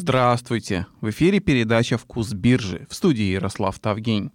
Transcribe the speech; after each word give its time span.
Здравствуйте! 0.00 0.86
В 1.02 1.10
эфире 1.10 1.40
передача 1.40 1.98
«Вкус 1.98 2.32
биржи» 2.32 2.86
в 2.88 2.94
студии 2.94 3.24
Ярослав 3.24 3.78
Тавгень. 3.78 4.30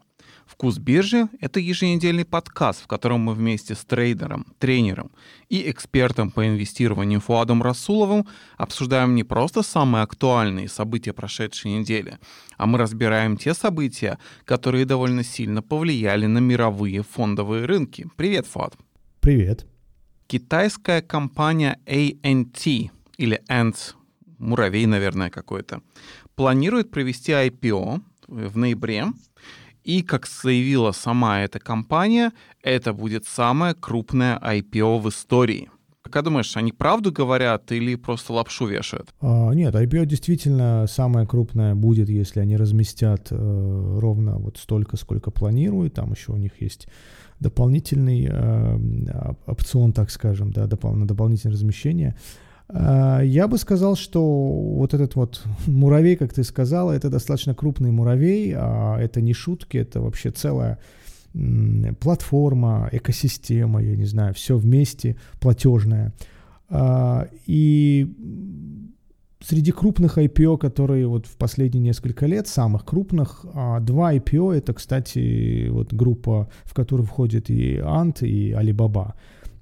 «Вкус 0.46 0.78
биржи»— 0.78 1.28
это 1.42 1.60
еженедельный 1.60 2.24
подкаст, 2.24 2.84
в 2.84 2.88
котором 2.88 3.22
мы 3.22 3.34
вместе 3.34 3.74
с 3.74 3.84
трейдером, 3.84 4.46
тренером 4.60 5.10
и 5.50 5.68
экспертом 5.72 6.30
по 6.30 6.48
инвестированию 6.48 7.20
Фуадом 7.20 7.64
Расуловым 7.64 8.28
обсуждаем 8.58 9.16
не 9.16 9.24
просто 9.24 9.64
самые 9.64 10.04
актуальные 10.04 10.70
события 10.70 11.14
прошедшей 11.14 11.72
недели, 11.72 12.20
а 12.58 12.68
мы 12.68 12.78
разбираем 12.78 13.36
те 13.36 13.56
события, 13.56 14.20
которые 14.44 14.86
довольно 14.86 15.24
сильно 15.24 15.64
повлияли 15.64 16.28
на 16.28 16.38
мировые 16.38 17.02
фондовые 17.02 17.66
рынки. 17.66 18.08
Привет, 18.16 18.46
Фуад! 18.46 18.76
Привет! 19.20 19.66
Китайская 20.28 21.02
компания 21.02 21.80
ANT 21.88 22.92
или 23.18 23.42
Ant 23.50 23.96
муравей, 24.38 24.86
наверное, 24.86 25.30
какой-то, 25.30 25.82
планирует 26.36 26.92
провести 26.92 27.32
IPO 27.32 28.02
в 28.28 28.58
ноябре. 28.58 29.06
И, 29.84 30.02
как 30.02 30.28
заявила 30.28 30.92
сама 30.92 31.42
эта 31.42 31.60
компания, 31.60 32.32
это 32.64 32.92
будет 32.92 33.26
самое 33.26 33.76
крупное 33.76 34.40
IPO 34.40 35.00
в 35.00 35.10
истории. 35.10 35.70
Как 36.10 36.24
думаешь, 36.24 36.56
они 36.56 36.72
правду 36.72 37.12
говорят 37.12 37.72
или 37.72 37.96
просто 37.96 38.34
лапшу 38.34 38.68
вешают? 38.68 39.10
А, 39.22 39.52
нет, 39.52 39.74
IPO 39.74 40.06
действительно 40.06 40.86
самое 40.88 41.28
крупное 41.28 41.76
будет, 41.76 42.10
если 42.10 42.40
они 42.40 42.58
разместят 42.58 43.28
э, 43.32 43.98
ровно 44.00 44.38
вот 44.38 44.58
столько, 44.58 44.98
сколько 44.98 45.32
планируют. 45.32 45.96
Там 45.96 46.12
еще 46.12 46.32
у 46.32 46.38
них 46.38 46.62
есть 46.62 46.88
дополнительный 47.40 48.28
э, 48.32 49.34
опцион, 49.48 49.94
так 49.94 50.12
скажем, 50.12 50.52
да, 50.52 50.68
на 50.68 51.08
дополнительное 51.08 51.54
размещение. 51.54 52.16
А, 52.68 53.22
я 53.22 53.48
бы 53.48 53.58
сказал, 53.58 53.96
что 53.96 54.22
вот 54.24 54.94
этот 54.94 55.16
вот 55.16 55.44
муравей, 55.68 56.16
как 56.16 56.34
ты 56.34 56.44
сказала, 56.44 56.92
это 56.92 57.10
достаточно 57.10 57.54
крупный 57.54 57.92
муравей, 57.92 58.54
а 58.56 58.98
это 59.00 59.22
не 59.22 59.34
шутки, 59.34 59.78
это 59.78 60.02
вообще 60.02 60.32
целая 60.32 60.80
платформа, 62.00 62.88
экосистема, 62.94 63.84
я 63.84 63.96
не 63.98 64.06
знаю, 64.06 64.34
все 64.34 64.58
вместе 64.58 65.18
платежная. 65.42 66.14
А, 66.70 67.28
и 67.46 68.08
среди 69.42 69.72
крупных 69.72 70.18
IPO, 70.18 70.58
которые 70.58 71.08
вот 71.08 71.28
в 71.28 71.36
последние 71.38 71.84
несколько 71.84 72.26
лет, 72.26 72.48
самых 72.48 72.86
крупных, 72.86 73.46
а, 73.54 73.80
два 73.80 74.14
IPO, 74.14 74.54
это, 74.56 74.74
кстати, 74.74 75.68
вот 75.70 75.94
группа, 75.94 76.50
в 76.64 76.74
которую 76.74 77.06
входит 77.06 77.50
и 77.50 77.78
Ant, 77.78 78.26
и 78.26 78.52
Alibaba. 78.52 79.14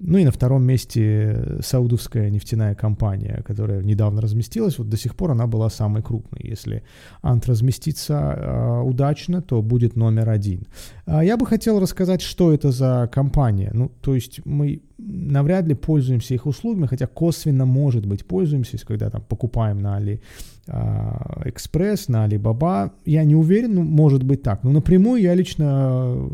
Ну 0.05 0.17
и 0.17 0.25
на 0.25 0.31
втором 0.31 0.63
месте 0.63 1.59
саудовская 1.61 2.29
нефтяная 2.29 2.75
компания, 2.75 3.41
которая 3.47 3.81
недавно 3.81 4.21
разместилась. 4.21 4.77
Вот 4.77 4.89
до 4.89 4.97
сих 4.97 5.15
пор 5.15 5.31
она 5.31 5.47
была 5.47 5.69
самой 5.69 6.03
крупной. 6.03 6.41
Если 6.43 6.83
Ант 7.21 7.47
разместится 7.47 8.13
э, 8.13 8.81
удачно, 8.81 9.41
то 9.41 9.61
будет 9.61 9.95
номер 9.95 10.29
один. 10.29 10.67
А 11.05 11.23
я 11.23 11.37
бы 11.37 11.45
хотел 11.45 11.79
рассказать, 11.79 12.21
что 12.21 12.53
это 12.53 12.71
за 12.71 13.09
компания. 13.13 13.71
Ну, 13.73 13.91
то 14.01 14.13
есть 14.13 14.45
мы 14.45 14.81
навряд 14.97 15.67
ли 15.67 15.73
пользуемся 15.73 16.33
их 16.33 16.45
услугами, 16.45 16.87
хотя 16.87 17.07
косвенно, 17.07 17.65
может 17.65 18.05
быть, 18.05 18.25
пользуемся, 18.25 18.77
когда 18.85 19.09
там 19.09 19.21
покупаем 19.21 19.79
на 19.79 19.95
Али 19.95 20.21
а, 20.21 20.52
Экспресс, 20.66 22.08
на 22.08 22.25
Alibaba. 22.25 22.92
Я 23.06 23.25
не 23.25 23.36
уверен, 23.36 23.75
ну, 23.75 23.83
может 23.83 24.23
быть 24.23 24.44
так. 24.44 24.64
Но 24.64 24.72
напрямую 24.72 25.22
я 25.22 25.33
лично 25.33 26.16
э, 26.16 26.30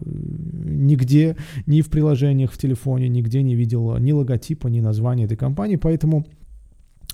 нигде, 0.65 1.35
ни 1.65 1.81
в 1.81 1.89
приложениях 1.89 2.51
в 2.51 2.57
телефоне, 2.57 3.09
нигде 3.09 3.41
не 3.41 3.55
видел 3.55 3.97
ни 3.97 4.11
логотипа, 4.11 4.67
ни 4.67 4.81
названия 4.81 5.25
этой 5.25 5.37
компании. 5.37 5.77
Поэтому 5.77 6.27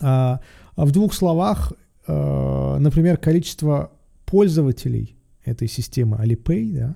а, 0.01 0.39
в 0.75 0.91
двух 0.91 1.13
словах, 1.13 1.73
а, 2.07 2.77
например, 2.79 3.17
количество 3.17 3.91
пользователей 4.25 5.15
этой 5.43 5.67
системы 5.67 6.17
Alipay, 6.17 6.73
да, 6.73 6.95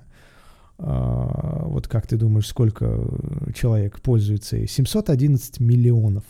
а, 0.78 1.64
вот 1.66 1.88
как 1.88 2.06
ты 2.06 2.16
думаешь, 2.16 2.46
сколько 2.46 3.06
человек 3.54 4.00
пользуется? 4.00 4.66
711 4.66 5.60
миллионов. 5.60 6.24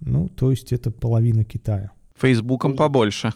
Ну, 0.00 0.28
то 0.28 0.50
есть 0.50 0.72
это 0.72 0.90
половина 0.90 1.44
Китая. 1.44 1.90
Фейсбуком 2.20 2.76
побольше. 2.76 3.32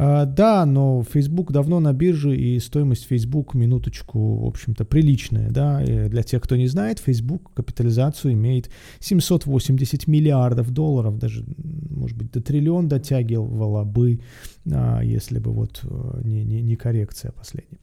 А, 0.00 0.26
да, 0.26 0.64
но 0.64 1.02
Facebook 1.02 1.50
давно 1.50 1.80
на 1.80 1.92
бирже, 1.92 2.36
и 2.36 2.60
стоимость 2.60 3.06
Facebook, 3.06 3.54
минуточку, 3.54 4.44
в 4.44 4.46
общем-то, 4.46 4.84
приличная, 4.84 5.50
да. 5.50 5.82
И 5.82 6.08
для 6.08 6.22
тех, 6.22 6.40
кто 6.40 6.54
не 6.54 6.68
знает, 6.68 7.00
Facebook 7.00 7.52
капитализацию 7.54 8.34
имеет 8.34 8.70
780 9.00 10.06
миллиардов 10.06 10.70
долларов, 10.70 11.18
даже, 11.18 11.44
может 11.90 12.16
быть, 12.16 12.30
до 12.30 12.40
триллион 12.40 12.86
дотягивала 12.86 13.82
бы, 13.82 14.20
а, 14.70 15.00
если 15.00 15.40
бы 15.40 15.50
вот 15.50 15.80
э, 15.82 16.20
не, 16.22 16.44
не, 16.44 16.62
не 16.62 16.76
коррекция 16.76 17.32
последняя. 17.32 17.80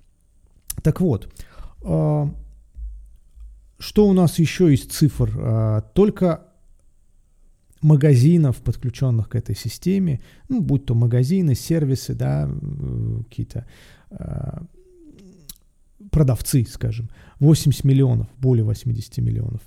Так 0.83 1.01
вот, 1.01 1.27
а, 1.83 2.33
что 3.77 4.07
у 4.07 4.13
нас 4.13 4.39
еще 4.39 4.73
из 4.73 4.85
цифр? 4.85 5.33
А, 5.37 5.81
только 5.81 6.45
магазинов, 7.85 8.55
подключенных 8.57 9.29
к 9.29 9.35
этой 9.35 9.55
системе, 9.55 10.19
ну, 10.49 10.61
будь 10.61 10.85
то 10.85 10.95
магазины, 10.95 11.55
сервисы, 11.55 12.15
да, 12.15 12.49
какие-то 13.29 13.65
э, 14.09 14.59
продавцы, 16.11 16.65
скажем, 16.69 17.09
80 17.39 17.83
миллионов, 17.83 18.27
более 18.37 18.63
80 18.63 19.17
миллионов. 19.19 19.61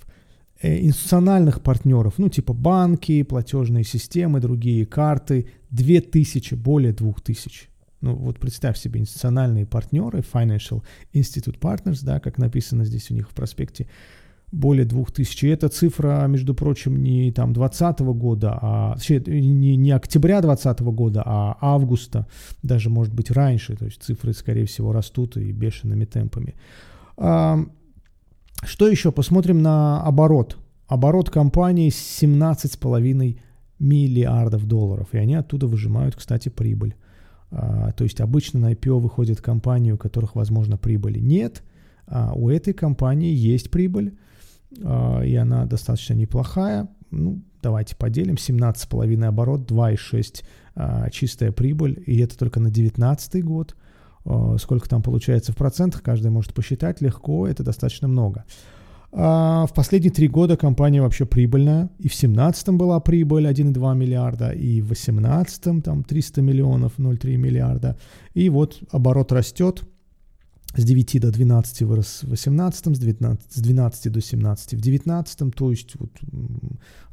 Э, 0.61 0.79
институциональных 0.79 1.61
партнеров, 1.61 2.15
ну, 2.17 2.29
типа 2.29 2.53
банки, 2.53 3.23
платежные 3.23 3.83
системы, 3.83 4.41
другие 4.41 4.85
карты, 4.85 5.47
2000, 5.71 6.55
более 6.55 6.91
2000. 6.91 7.69
Ну, 8.01 8.15
вот 8.15 8.39
представь 8.39 8.77
себе 8.77 8.99
институциональные 8.99 9.65
партнеры, 9.65 10.19
Financial 10.19 10.83
Institute 11.13 11.59
Partners, 11.59 11.99
да, 12.03 12.19
как 12.19 12.37
написано 12.37 12.85
здесь 12.85 13.11
у 13.11 13.13
них 13.13 13.29
в 13.29 13.33
проспекте, 13.33 13.87
более 14.51 14.85
2000. 14.85 15.45
И 15.45 15.49
эта 15.49 15.69
цифра, 15.69 16.25
между 16.27 16.53
прочим, 16.53 16.97
не 16.97 17.31
там 17.31 17.53
2020 17.53 17.99
года, 17.99 18.57
а 18.61 18.97
не, 19.27 19.75
не 19.75 19.91
октября 19.91 20.41
2020 20.41 20.81
года, 20.93 21.23
а 21.25 21.57
августа, 21.61 22.27
даже 22.63 22.89
может 22.89 23.13
быть 23.13 23.31
раньше. 23.31 23.75
То 23.75 23.85
есть 23.85 24.01
цифры, 24.03 24.33
скорее 24.33 24.65
всего, 24.65 24.91
растут 24.91 25.37
и 25.37 25.51
бешеными 25.51 26.05
темпами. 26.05 26.55
А, 27.17 27.59
что 28.63 28.87
еще? 28.87 29.11
Посмотрим 29.11 29.61
на 29.61 30.01
оборот. 30.03 30.57
Оборот 30.87 31.29
компании 31.29 31.89
17,5 31.89 33.39
миллиардов 33.79 34.65
долларов. 34.65 35.09
И 35.13 35.17
они 35.17 35.35
оттуда 35.35 35.67
выжимают, 35.67 36.15
кстати, 36.15 36.49
прибыль. 36.49 36.95
А, 37.51 37.91
то 37.91 38.03
есть 38.03 38.19
обычно 38.21 38.59
на 38.59 38.73
IPO 38.73 38.99
выходят 38.99 39.41
компании, 39.41 39.91
у 39.91 39.97
которых, 39.97 40.35
возможно, 40.35 40.77
прибыли 40.77 41.19
нет. 41.19 41.63
А 42.07 42.33
у 42.33 42.49
этой 42.49 42.73
компании 42.73 43.33
есть 43.33 43.69
прибыль. 43.69 44.17
А, 44.83 45.21
и 45.21 45.35
она 45.35 45.65
достаточно 45.65 46.13
неплохая. 46.13 46.87
Ну, 47.11 47.41
давайте 47.61 47.95
поделим. 47.95 48.35
17,5 48.35 49.25
оборот, 49.25 49.69
2,6 49.69 50.43
а, 50.75 51.09
чистая 51.09 51.51
прибыль, 51.51 52.01
и 52.05 52.19
это 52.19 52.37
только 52.37 52.59
на 52.59 52.69
2019 52.69 53.43
год. 53.43 53.75
А, 54.25 54.57
сколько 54.57 54.87
там 54.87 55.01
получается 55.01 55.51
в 55.51 55.55
процентах, 55.55 56.01
каждый 56.03 56.31
может 56.31 56.53
посчитать 56.53 57.01
легко, 57.01 57.47
это 57.47 57.63
достаточно 57.63 58.07
много. 58.07 58.45
В 59.11 59.71
последние 59.73 60.11
три 60.11 60.27
года 60.27 60.55
компания 60.55 61.01
вообще 61.01 61.25
прибыльная. 61.25 61.89
И 61.97 62.07
в 62.07 62.13
2017 62.13 62.69
была 62.69 62.99
прибыль 62.99 63.47
1,2 63.47 63.95
миллиарда, 63.95 64.51
и 64.51 64.81
в 64.81 64.89
2018 64.89 65.83
там 65.83 66.03
300 66.03 66.43
миллионов, 66.43 66.99
0,3 66.99 67.35
миллиарда. 67.37 67.97
И 68.35 68.49
вот 68.49 68.77
оборот 68.91 69.31
растет, 69.31 69.83
с 70.75 70.83
9 70.83 71.19
до 71.19 71.31
12 71.31 71.81
вырос 71.81 72.21
в 72.23 72.29
18, 72.29 72.95
с, 72.95 72.99
19, 72.99 73.51
с 73.51 73.59
12 73.59 74.11
до 74.11 74.21
17 74.21 74.73
в 74.73 74.81
19, 74.81 75.55
то 75.55 75.71
есть 75.71 75.95
вот, 75.95 76.11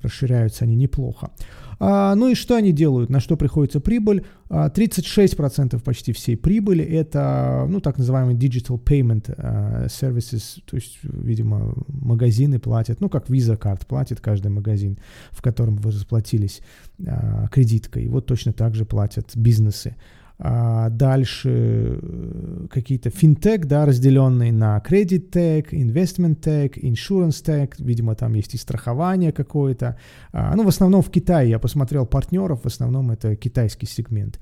расширяются 0.02 0.64
они 0.64 0.76
неплохо. 0.76 1.30
А, 1.78 2.14
ну 2.14 2.28
и 2.28 2.34
что 2.34 2.56
они 2.56 2.72
делают, 2.72 3.08
на 3.10 3.20
что 3.20 3.36
приходится 3.36 3.80
прибыль? 3.80 4.24
А, 4.50 4.68
36% 4.68 5.82
почти 5.82 6.12
всей 6.12 6.36
прибыли 6.36 6.84
это, 6.84 7.66
ну, 7.68 7.80
так 7.80 7.96
называемый 7.98 8.34
digital 8.34 8.82
payment 8.82 9.34
uh, 9.36 9.86
services, 9.86 10.62
то 10.64 10.76
есть, 10.76 10.98
видимо, 11.02 11.74
магазины 11.88 12.58
платят, 12.58 13.00
ну, 13.00 13.08
как 13.08 13.30
Visa 13.30 13.56
карт 13.56 13.86
платит 13.86 14.20
каждый 14.20 14.48
магазин, 14.48 14.98
в 15.30 15.40
котором 15.40 15.76
вы 15.76 15.90
расплатились 15.90 16.60
uh, 16.98 17.48
кредиткой. 17.50 18.08
Вот 18.08 18.26
точно 18.26 18.52
так 18.52 18.74
же 18.74 18.84
платят 18.84 19.34
бизнесы. 19.34 19.96
А 20.38 20.90
дальше 20.90 21.98
э, 22.02 22.66
какие-то 22.70 23.08
финтех, 23.08 23.66
да, 23.66 23.86
разделенные 23.86 24.52
на 24.52 24.82
credit 24.86 25.30
tech, 25.30 25.70
investment 25.70 26.40
tech, 26.40 26.78
insurance 26.78 27.42
tech, 27.42 27.72
видимо, 27.78 28.14
там 28.14 28.34
есть 28.34 28.54
и 28.54 28.58
страхование 28.58 29.32
какое-то. 29.32 29.96
А, 30.32 30.54
ну, 30.54 30.64
в 30.64 30.68
основном 30.68 31.00
в 31.00 31.10
Китае 31.10 31.48
я 31.48 31.58
посмотрел 31.58 32.04
партнеров, 32.04 32.60
в 32.64 32.66
основном 32.66 33.10
это 33.10 33.34
китайский 33.34 33.86
сегмент. 33.86 34.38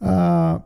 А, 0.00 0.64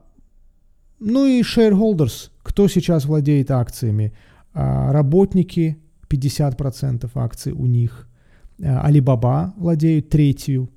ну 1.00 1.26
и 1.26 1.42
shareholders, 1.42 2.30
кто 2.42 2.66
сейчас 2.66 3.04
владеет 3.04 3.50
акциями? 3.50 4.14
А, 4.54 4.90
работники, 4.90 5.76
50% 6.08 7.10
акций 7.14 7.52
у 7.52 7.66
них. 7.66 8.08
Alibaba 8.58 9.52
владеют 9.56 10.08
третью. 10.08 10.70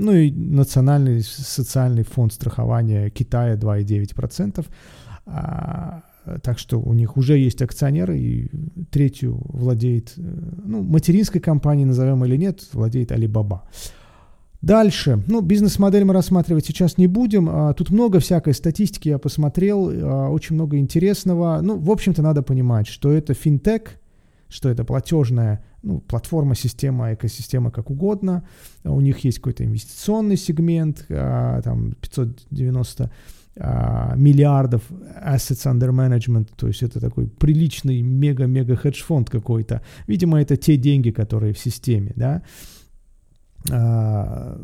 Ну 0.00 0.12
и 0.12 0.30
Национальный 0.30 1.22
социальный 1.22 2.04
фонд 2.04 2.32
страхования 2.32 3.10
Китая 3.10 3.56
2,9%. 3.56 4.66
А, 5.26 6.02
так 6.42 6.58
что 6.58 6.80
у 6.80 6.94
них 6.94 7.16
уже 7.16 7.38
есть 7.38 7.62
акционеры, 7.62 8.18
и 8.18 8.50
третью 8.90 9.40
владеет, 9.44 10.14
э, 10.16 10.22
ну, 10.64 10.82
материнской 10.82 11.40
компанией, 11.40 11.86
назовем 11.86 12.24
или 12.24 12.36
нет, 12.36 12.68
владеет 12.72 13.12
Alibaba. 13.12 13.60
Дальше. 14.62 15.22
Ну, 15.26 15.40
бизнес-модель 15.40 16.04
мы 16.04 16.12
рассматривать 16.12 16.66
сейчас 16.66 16.98
не 16.98 17.06
будем. 17.06 17.48
А, 17.50 17.72
тут 17.72 17.90
много 17.90 18.20
всякой 18.20 18.54
статистики 18.54 19.08
я 19.08 19.18
посмотрел, 19.18 19.90
а, 19.90 20.28
очень 20.28 20.54
много 20.54 20.76
интересного. 20.76 21.60
Ну, 21.62 21.78
в 21.78 21.90
общем-то, 21.90 22.22
надо 22.22 22.42
понимать, 22.42 22.86
что 22.86 23.12
это 23.12 23.32
финтех, 23.32 23.99
что 24.50 24.68
это 24.68 24.84
платежная 24.84 25.64
ну, 25.82 26.00
платформа, 26.00 26.54
система, 26.54 27.14
экосистема, 27.14 27.70
как 27.70 27.90
угодно. 27.90 28.44
У 28.84 29.00
них 29.00 29.24
есть 29.24 29.38
какой-то 29.38 29.64
инвестиционный 29.64 30.36
сегмент, 30.36 31.06
а, 31.08 31.62
там 31.62 31.92
590 31.92 33.10
миллиардов 34.16 34.82
assets 34.90 35.66
under 35.66 35.90
management, 35.90 36.48
то 36.56 36.68
есть 36.68 36.82
это 36.82 37.00
такой 37.00 37.26
приличный 37.26 38.00
мега-мега 38.00 38.76
хедж-фонд 38.76 39.28
какой-то. 39.28 39.82
Видимо, 40.06 40.40
это 40.40 40.56
те 40.56 40.76
деньги, 40.76 41.10
которые 41.10 41.52
в 41.52 41.58
системе, 41.58 42.12
да. 42.16 42.42
А, 43.70 44.58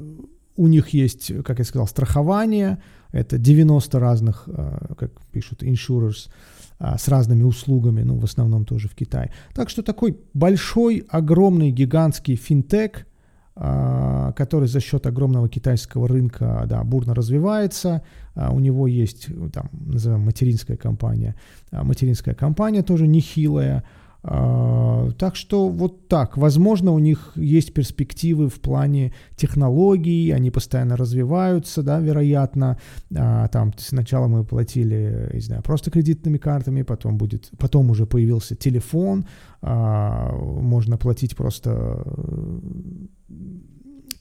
у 0.56 0.66
них 0.68 0.88
есть, 0.90 1.32
как 1.44 1.58
я 1.58 1.64
сказал, 1.64 1.86
страхование, 1.86 2.78
это 3.12 3.38
90 3.38 3.98
разных, 3.98 4.44
а, 4.46 4.94
как 4.96 5.10
пишут, 5.32 5.62
insurers, 5.62 6.28
а, 6.28 6.32
с 6.78 7.08
разными 7.08 7.42
услугами, 7.42 8.02
ну, 8.02 8.18
в 8.18 8.24
основном 8.24 8.64
тоже 8.64 8.88
в 8.88 8.94
Китае. 8.94 9.30
Так 9.54 9.70
что 9.70 9.82
такой 9.82 10.18
большой, 10.34 11.06
огромный, 11.08 11.70
гигантский 11.70 12.36
финтех, 12.36 13.06
который 13.54 14.68
за 14.68 14.80
счет 14.80 15.06
огромного 15.06 15.48
китайского 15.48 16.06
рынка, 16.06 16.66
да, 16.68 16.84
бурно 16.84 17.14
развивается. 17.14 18.02
У 18.34 18.60
него 18.60 18.86
есть, 18.86 19.28
там, 19.54 19.70
назовем, 19.72 20.20
материнская 20.20 20.76
компания. 20.76 21.34
Материнская 21.72 22.34
компания 22.34 22.82
тоже 22.82 23.06
нехилая. 23.06 23.82
А, 24.28 25.08
так 25.18 25.36
что 25.36 25.68
вот 25.68 26.08
так. 26.08 26.36
Возможно, 26.36 26.90
у 26.90 26.98
них 26.98 27.32
есть 27.36 27.72
перспективы 27.72 28.48
в 28.48 28.60
плане 28.60 29.12
технологий, 29.36 30.32
они 30.32 30.50
постоянно 30.50 30.96
развиваются, 30.96 31.82
да, 31.82 32.00
вероятно. 32.00 32.76
А, 33.16 33.46
там 33.48 33.72
сначала 33.78 34.26
мы 34.26 34.44
платили, 34.44 35.30
не 35.32 35.40
знаю, 35.40 35.62
просто 35.62 35.92
кредитными 35.92 36.38
картами, 36.38 36.82
потом 36.82 37.18
будет, 37.18 37.50
потом 37.56 37.90
уже 37.90 38.04
появился 38.04 38.56
телефон, 38.56 39.26
а, 39.62 40.32
можно 40.32 40.98
платить 40.98 41.36
просто 41.36 42.02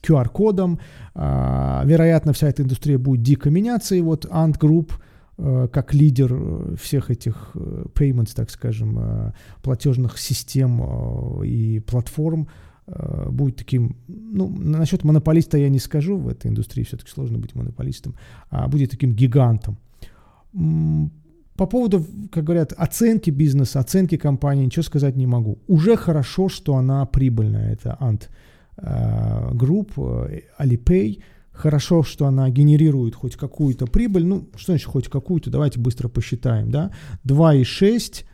QR-кодом. 0.03 0.79
Вероятно, 1.15 2.33
вся 2.33 2.47
эта 2.47 2.61
индустрия 2.61 2.99
будет 2.99 3.23
дико 3.23 3.49
меняться, 3.49 3.95
и 3.95 4.01
вот 4.01 4.25
Ant 4.25 4.59
Group– 4.59 4.91
Э, 4.99 5.04
как 5.37 5.93
лидер 5.93 6.31
э, 6.33 6.75
всех 6.79 7.11
этих 7.11 7.51
э, 7.55 7.85
payments, 7.93 8.33
так 8.33 8.49
скажем, 8.49 9.33
платежных 9.61 10.17
систем 10.17 11.43
и 11.43 11.79
платформ, 11.79 12.47
будет 13.31 13.55
таким, 13.55 13.95
ну, 14.07 14.47
насчет 14.47 15.03
монополиста 15.03 15.57
я 15.57 15.69
не 15.69 15.79
скажу, 15.79 16.17
в 16.17 16.27
этой 16.27 16.51
индустрии 16.51 16.83
все-таки 16.83 17.09
сложно 17.09 17.39
быть 17.39 17.55
монополистом, 17.55 18.15
а 18.51 18.67
будет 18.67 18.91
таким 18.91 19.13
гигантом. 19.15 19.79
По 21.55 21.65
поводу, 21.65 22.05
как 22.31 22.43
говорят, 22.43 22.73
оценки 22.77 23.31
бизнеса, 23.31 23.79
оценки 23.79 24.17
компании, 24.17 24.65
ничего 24.65 24.83
сказать 24.83 25.15
не 25.15 25.25
могу. 25.25 25.57
Уже 25.67 25.95
хорошо, 25.95 26.47
что 26.47 26.75
она 26.75 27.05
прибыльная, 27.07 27.73
это 27.73 27.97
Ant 27.99 28.29
Group, 28.77 29.95
Alipay– 30.59 31.23
Хорошо, 31.55 32.03
что 32.03 32.27
она 32.27 32.49
генерирует 32.49 33.15
хоть 33.15 33.35
какую-то 33.35 33.87
прибыль. 33.87 34.25
Ну, 34.25 34.49
что 34.55 34.73
значит 34.73 34.87
хоть 34.87 35.07
какую-то? 35.07 35.49
Давайте 35.49 35.79
быстро 35.79 36.09
посчитаем. 36.09 36.69
Да? 36.69 36.91
2,6 37.25 38.25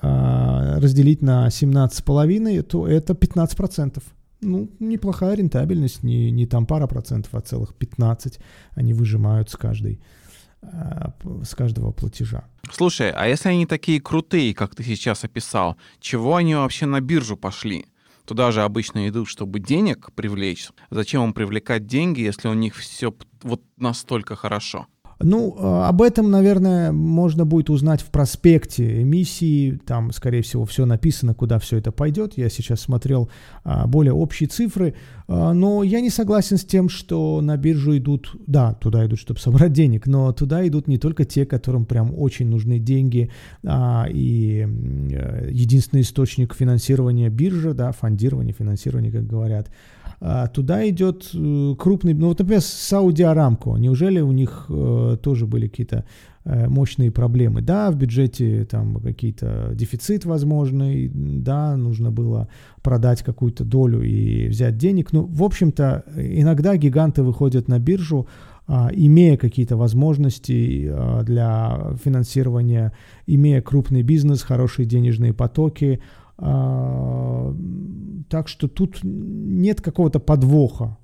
а, 0.00 0.80
разделить 0.80 1.22
на 1.22 1.48
17,5, 1.48 2.62
то 2.62 2.86
это 2.86 3.12
15%. 3.12 4.02
Ну, 4.40 4.70
неплохая 4.78 5.34
рентабельность, 5.34 6.02
не, 6.04 6.30
не 6.30 6.46
там 6.46 6.64
пара 6.64 6.86
процентов, 6.86 7.34
а 7.34 7.40
целых 7.40 7.74
15 7.74 8.38
они 8.74 8.94
выжимают 8.94 9.50
с 9.50 9.56
каждой 9.56 10.00
а, 10.62 11.12
с 11.44 11.54
каждого 11.54 11.92
платежа. 11.92 12.44
Слушай, 12.70 13.10
а 13.10 13.26
если 13.26 13.48
они 13.48 13.66
такие 13.66 14.00
крутые, 14.00 14.54
как 14.54 14.74
ты 14.74 14.84
сейчас 14.84 15.24
описал, 15.24 15.76
чего 16.00 16.36
они 16.36 16.54
вообще 16.54 16.86
на 16.86 17.00
биржу 17.00 17.36
пошли? 17.36 17.86
Туда 18.28 18.52
же 18.52 18.62
обычно 18.62 19.08
идут, 19.08 19.26
чтобы 19.26 19.58
денег 19.58 20.10
привлечь. 20.14 20.68
Зачем 20.90 21.24
им 21.24 21.32
привлекать 21.32 21.86
деньги, 21.86 22.20
если 22.20 22.48
у 22.48 22.52
них 22.52 22.76
все 22.76 23.14
вот 23.42 23.62
настолько 23.78 24.36
хорошо? 24.36 24.86
Ну, 25.20 25.56
а, 25.58 25.88
об 25.88 26.00
этом, 26.02 26.30
наверное, 26.30 26.92
можно 26.92 27.44
будет 27.44 27.70
узнать 27.70 28.00
в 28.00 28.06
проспекте 28.06 29.02
эмиссии. 29.02 29.80
Там, 29.84 30.12
скорее 30.12 30.42
всего, 30.42 30.64
все 30.64 30.86
написано, 30.86 31.34
куда 31.34 31.58
все 31.58 31.78
это 31.78 31.90
пойдет. 31.90 32.34
Я 32.36 32.48
сейчас 32.48 32.80
смотрел 32.80 33.28
а, 33.64 33.86
более 33.86 34.12
общие 34.12 34.48
цифры. 34.48 34.94
А, 35.26 35.52
но 35.52 35.82
я 35.82 36.00
не 36.00 36.10
согласен 36.10 36.56
с 36.56 36.64
тем, 36.64 36.88
что 36.88 37.40
на 37.40 37.56
биржу 37.56 37.96
идут, 37.96 38.36
да, 38.46 38.74
туда 38.74 39.06
идут, 39.06 39.18
чтобы 39.18 39.40
собрать 39.40 39.72
денег, 39.72 40.06
но 40.06 40.32
туда 40.32 40.66
идут 40.66 40.86
не 40.86 40.98
только 40.98 41.24
те, 41.24 41.46
которым 41.46 41.84
прям 41.84 42.14
очень 42.16 42.46
нужны 42.46 42.78
деньги. 42.78 43.30
И 43.64 44.66
э, 44.66 45.48
единственный 45.50 46.02
источник 46.02 46.54
финансирования 46.54 47.28
биржа, 47.28 47.74
да, 47.74 47.90
фондирование, 47.92 48.54
финансирование, 48.56 49.10
как 49.10 49.26
говорят, 49.26 49.68
туда 50.52 50.88
идет 50.88 51.30
э, 51.32 51.74
крупный, 51.78 52.14
ну 52.14 52.28
вот, 52.28 52.38
например, 52.38 52.60
Сауди 52.60 53.22
Арамко, 53.22 53.76
неужели 53.76 54.20
у 54.20 54.32
них 54.32 54.66
э, 54.68 55.16
тоже 55.22 55.46
были 55.46 55.68
какие-то 55.68 56.04
э, 56.44 56.68
мощные 56.68 57.12
проблемы? 57.12 57.60
Да, 57.60 57.90
в 57.90 57.96
бюджете 57.96 58.64
там 58.64 58.96
какие-то 58.96 59.70
дефицит 59.74 60.24
возможный, 60.24 61.08
да, 61.14 61.76
нужно 61.76 62.10
было 62.10 62.48
продать 62.82 63.22
какую-то 63.22 63.64
долю 63.64 64.02
и 64.02 64.48
взять 64.48 64.76
денег, 64.76 65.12
ну, 65.12 65.24
в 65.24 65.44
общем-то, 65.44 66.04
иногда 66.16 66.76
гиганты 66.76 67.22
выходят 67.22 67.68
на 67.68 67.78
биржу, 67.78 68.26
а, 68.70 68.90
имея 68.92 69.38
какие-то 69.38 69.78
возможности 69.78 70.90
а, 70.90 71.22
для 71.22 71.96
финансирования, 72.04 72.92
имея 73.26 73.62
крупный 73.62 74.02
бизнес, 74.02 74.42
хорошие 74.42 74.84
денежные 74.84 75.32
потоки, 75.32 76.00
а, 76.02 76.17
так 76.38 78.48
что 78.48 78.68
тут 78.68 79.00
нет 79.02 79.80
какого-то 79.80 80.20
подвоха, 80.20 80.96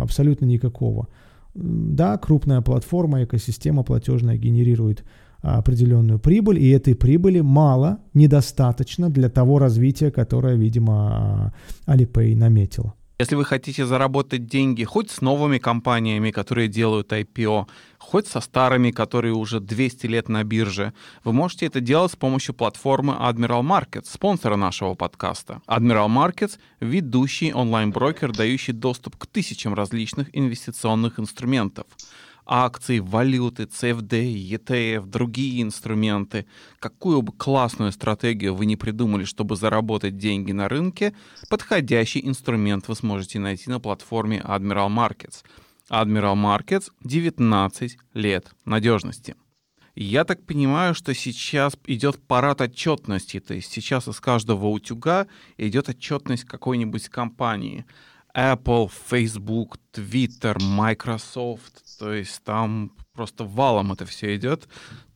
абсолютно 0.00 0.46
никакого. 0.46 1.08
Да, 1.54 2.18
крупная 2.18 2.60
платформа, 2.60 3.24
экосистема 3.24 3.82
платежная 3.82 4.36
генерирует 4.36 5.04
определенную 5.42 6.18
прибыль, 6.18 6.58
и 6.58 6.70
этой 6.70 6.94
прибыли 6.94 7.40
мало, 7.40 7.98
недостаточно 8.14 9.10
для 9.10 9.28
того 9.28 9.58
развития, 9.58 10.10
которое, 10.10 10.56
видимо, 10.56 11.52
Alipay 11.86 12.36
наметила. 12.36 12.94
Если 13.20 13.34
вы 13.34 13.44
хотите 13.44 13.84
заработать 13.84 14.46
деньги 14.46 14.82
хоть 14.82 15.10
с 15.10 15.20
новыми 15.20 15.58
компаниями, 15.58 16.30
которые 16.30 16.68
делают 16.68 17.12
IPO, 17.12 17.66
хоть 17.98 18.26
со 18.26 18.40
старыми, 18.40 18.92
которые 18.92 19.34
уже 19.34 19.60
200 19.60 20.06
лет 20.06 20.30
на 20.30 20.42
бирже, 20.42 20.94
вы 21.22 21.34
можете 21.34 21.66
это 21.66 21.82
делать 21.82 22.12
с 22.12 22.16
помощью 22.16 22.54
платформы 22.54 23.12
Admiral 23.12 23.60
Markets, 23.60 24.06
спонсора 24.10 24.56
нашего 24.56 24.94
подкаста. 24.94 25.60
Admiral 25.66 26.08
Markets— 26.08 26.58
ведущий 26.80 27.52
онлайн-брокер, 27.52 28.32
дающий 28.32 28.72
доступ 28.72 29.18
к 29.18 29.26
тысячам 29.26 29.74
различных 29.74 30.34
инвестиционных 30.34 31.20
инструментов— 31.20 31.84
акции, 32.50 32.98
валюты, 32.98 33.62
CFD, 33.62 34.34
ETF, 34.34 35.06
другие 35.06 35.62
инструменты. 35.62 36.46
Какую 36.80 37.22
бы 37.22 37.32
классную 37.32 37.92
стратегию 37.92 38.56
вы 38.56 38.66
не 38.66 38.76
придумали, 38.76 39.24
чтобы 39.24 39.54
заработать 39.54 40.18
деньги 40.18 40.50
на 40.50 40.68
рынке, 40.68 41.14
подходящий 41.48 42.26
инструмент 42.26 42.88
вы 42.88 42.96
сможете 42.96 43.38
найти 43.38 43.70
на 43.70 43.78
платформе 43.78 44.42
Admiral 44.44 44.88
Markets. 44.88 45.44
Admiral 45.88 46.34
Markets 46.34 46.90
19 47.04 47.96
лет 48.14 48.52
надежности. 48.64 49.36
Я 49.94 50.24
так 50.24 50.44
понимаю, 50.44 50.94
что 50.94 51.14
сейчас 51.14 51.74
идет 51.86 52.20
парад 52.26 52.60
отчетности, 52.60 53.38
то 53.38 53.54
есть 53.54 53.70
сейчас 53.70 54.08
из 54.08 54.20
каждого 54.20 54.68
утюга 54.68 55.26
идет 55.56 55.88
отчетность 55.88 56.44
какой-нибудь 56.44 57.08
компании. 57.08 57.84
Apple, 58.34 58.90
Facebook, 59.08 59.78
Twitter, 59.92 60.56
Microsoft, 60.62 61.82
то 62.00 62.14
есть 62.14 62.42
там 62.44 62.92
просто 63.12 63.44
валом 63.44 63.92
это 63.92 64.06
все 64.06 64.34
идет. 64.34 64.66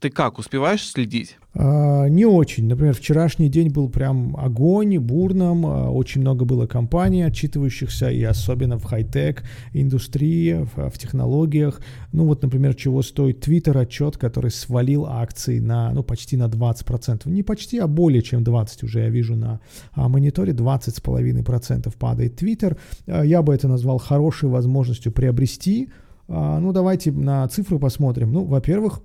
Ты 0.01 0.11
как, 0.11 0.39
успеваешь 0.39 0.87
следить? 0.87 1.39
А, 1.55 2.09
не 2.09 2.27
очень. 2.27 2.69
Например, 2.69 2.93
вчерашний 2.93 3.49
день 3.49 3.71
был 3.71 3.89
прям 3.89 4.37
огонь, 4.37 4.99
бурным. 4.99 5.65
А, 5.65 5.91
очень 5.91 6.21
много 6.21 6.45
было 6.45 6.67
компаний, 6.67 7.23
отчитывающихся, 7.23 8.11
и 8.11 8.23
особенно 8.23 8.79
в 8.79 8.85
хай-тек 8.85 9.45
индустрии, 9.73 10.69
в, 10.75 10.91
в 10.91 10.99
технологиях. 10.99 11.81
Ну 12.13 12.27
вот, 12.27 12.43
например, 12.43 12.75
чего 12.75 13.01
стоит 13.01 13.49
Twitter 13.49 13.79
отчет, 13.79 14.19
который 14.19 14.51
свалил 14.51 15.07
акции 15.07 15.61
на, 15.61 15.91
ну, 15.93 16.03
почти 16.03 16.37
на 16.37 16.49
20%. 16.49 17.31
Не 17.31 17.43
почти, 17.43 17.79
а 17.79 17.87
более 17.87 18.21
чем 18.21 18.45
20 18.45 18.83
уже 18.83 19.01
я 19.01 19.09
вижу 19.09 19.37
на 19.37 19.61
а, 19.93 20.11
мониторе. 20.11 20.53
20,5% 20.53 21.97
падает 21.99 22.43
Twitter. 22.43 22.77
А, 23.07 23.23
я 23.23 23.41
бы 23.41 23.55
это 23.55 23.69
назвал 23.69 23.97
хорошей 23.97 24.51
возможностью 24.51 25.13
приобрести. 25.13 25.89
А, 26.29 26.59
ну, 26.61 26.73
давайте 26.73 27.13
на 27.13 27.47
цифры 27.49 27.79
посмотрим. 27.79 28.33
Ну, 28.33 28.45
во-первых, 28.45 29.03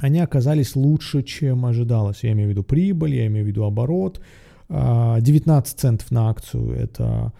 они 0.00 0.20
оказались 0.20 0.76
лучше, 0.76 1.22
чем 1.22 1.64
ожидалось. 1.64 2.24
Я 2.24 2.32
имею 2.32 2.48
в 2.48 2.50
виду 2.50 2.62
прибыль, 2.62 3.14
я 3.14 3.26
имею 3.26 3.44
в 3.44 3.48
виду 3.48 3.64
оборот. 3.64 4.20
19 4.68 4.70
а, 4.70 5.78
центов 5.78 6.10
на 6.10 6.30
акцию– 6.30 6.70
это 6.76 7.32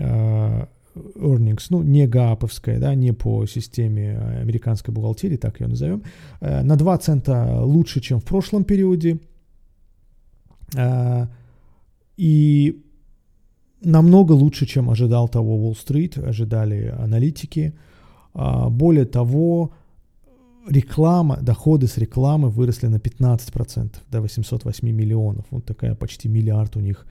а, 0.00 0.68
earnings, 1.16 1.66
ну, 1.70 1.82
не 1.82 2.06
гаповская, 2.06 2.78
да, 2.78 2.94
не 2.94 3.12
по 3.12 3.46
системе 3.46 4.18
американской 4.42 4.92
бухгалтерии, 4.92 5.36
так 5.36 5.60
ее 5.60 5.68
назовем, 5.68 6.02
на 6.40 6.76
2 6.76 6.98
цента 6.98 7.60
лучше, 7.62 8.00
чем 8.00 8.20
в 8.20 8.24
прошлом 8.24 8.64
периоде. 8.64 9.18
И 12.16 12.82
намного 13.80 14.32
лучше, 14.32 14.66
чем 14.66 14.90
ожидал 14.90 15.28
того 15.28 15.56
Уолл-стрит, 15.56 16.18
ожидали 16.18 16.94
аналитики. 16.98 17.72
А, 18.38 18.70
более 18.70 19.04
того, 19.04 19.72
реклама, 20.68 21.38
доходы 21.42 21.88
с 21.88 21.98
рекламы 21.98 22.50
выросли 22.50 22.86
на 22.86 22.96
15% 22.96 23.96
до 24.10 24.20
808 24.20 24.88
миллионов. 24.88 25.44
Вот 25.50 25.64
такая 25.64 25.94
почти 25.94 26.28
миллиард 26.28 26.76
у 26.76 26.80
них 26.80 27.06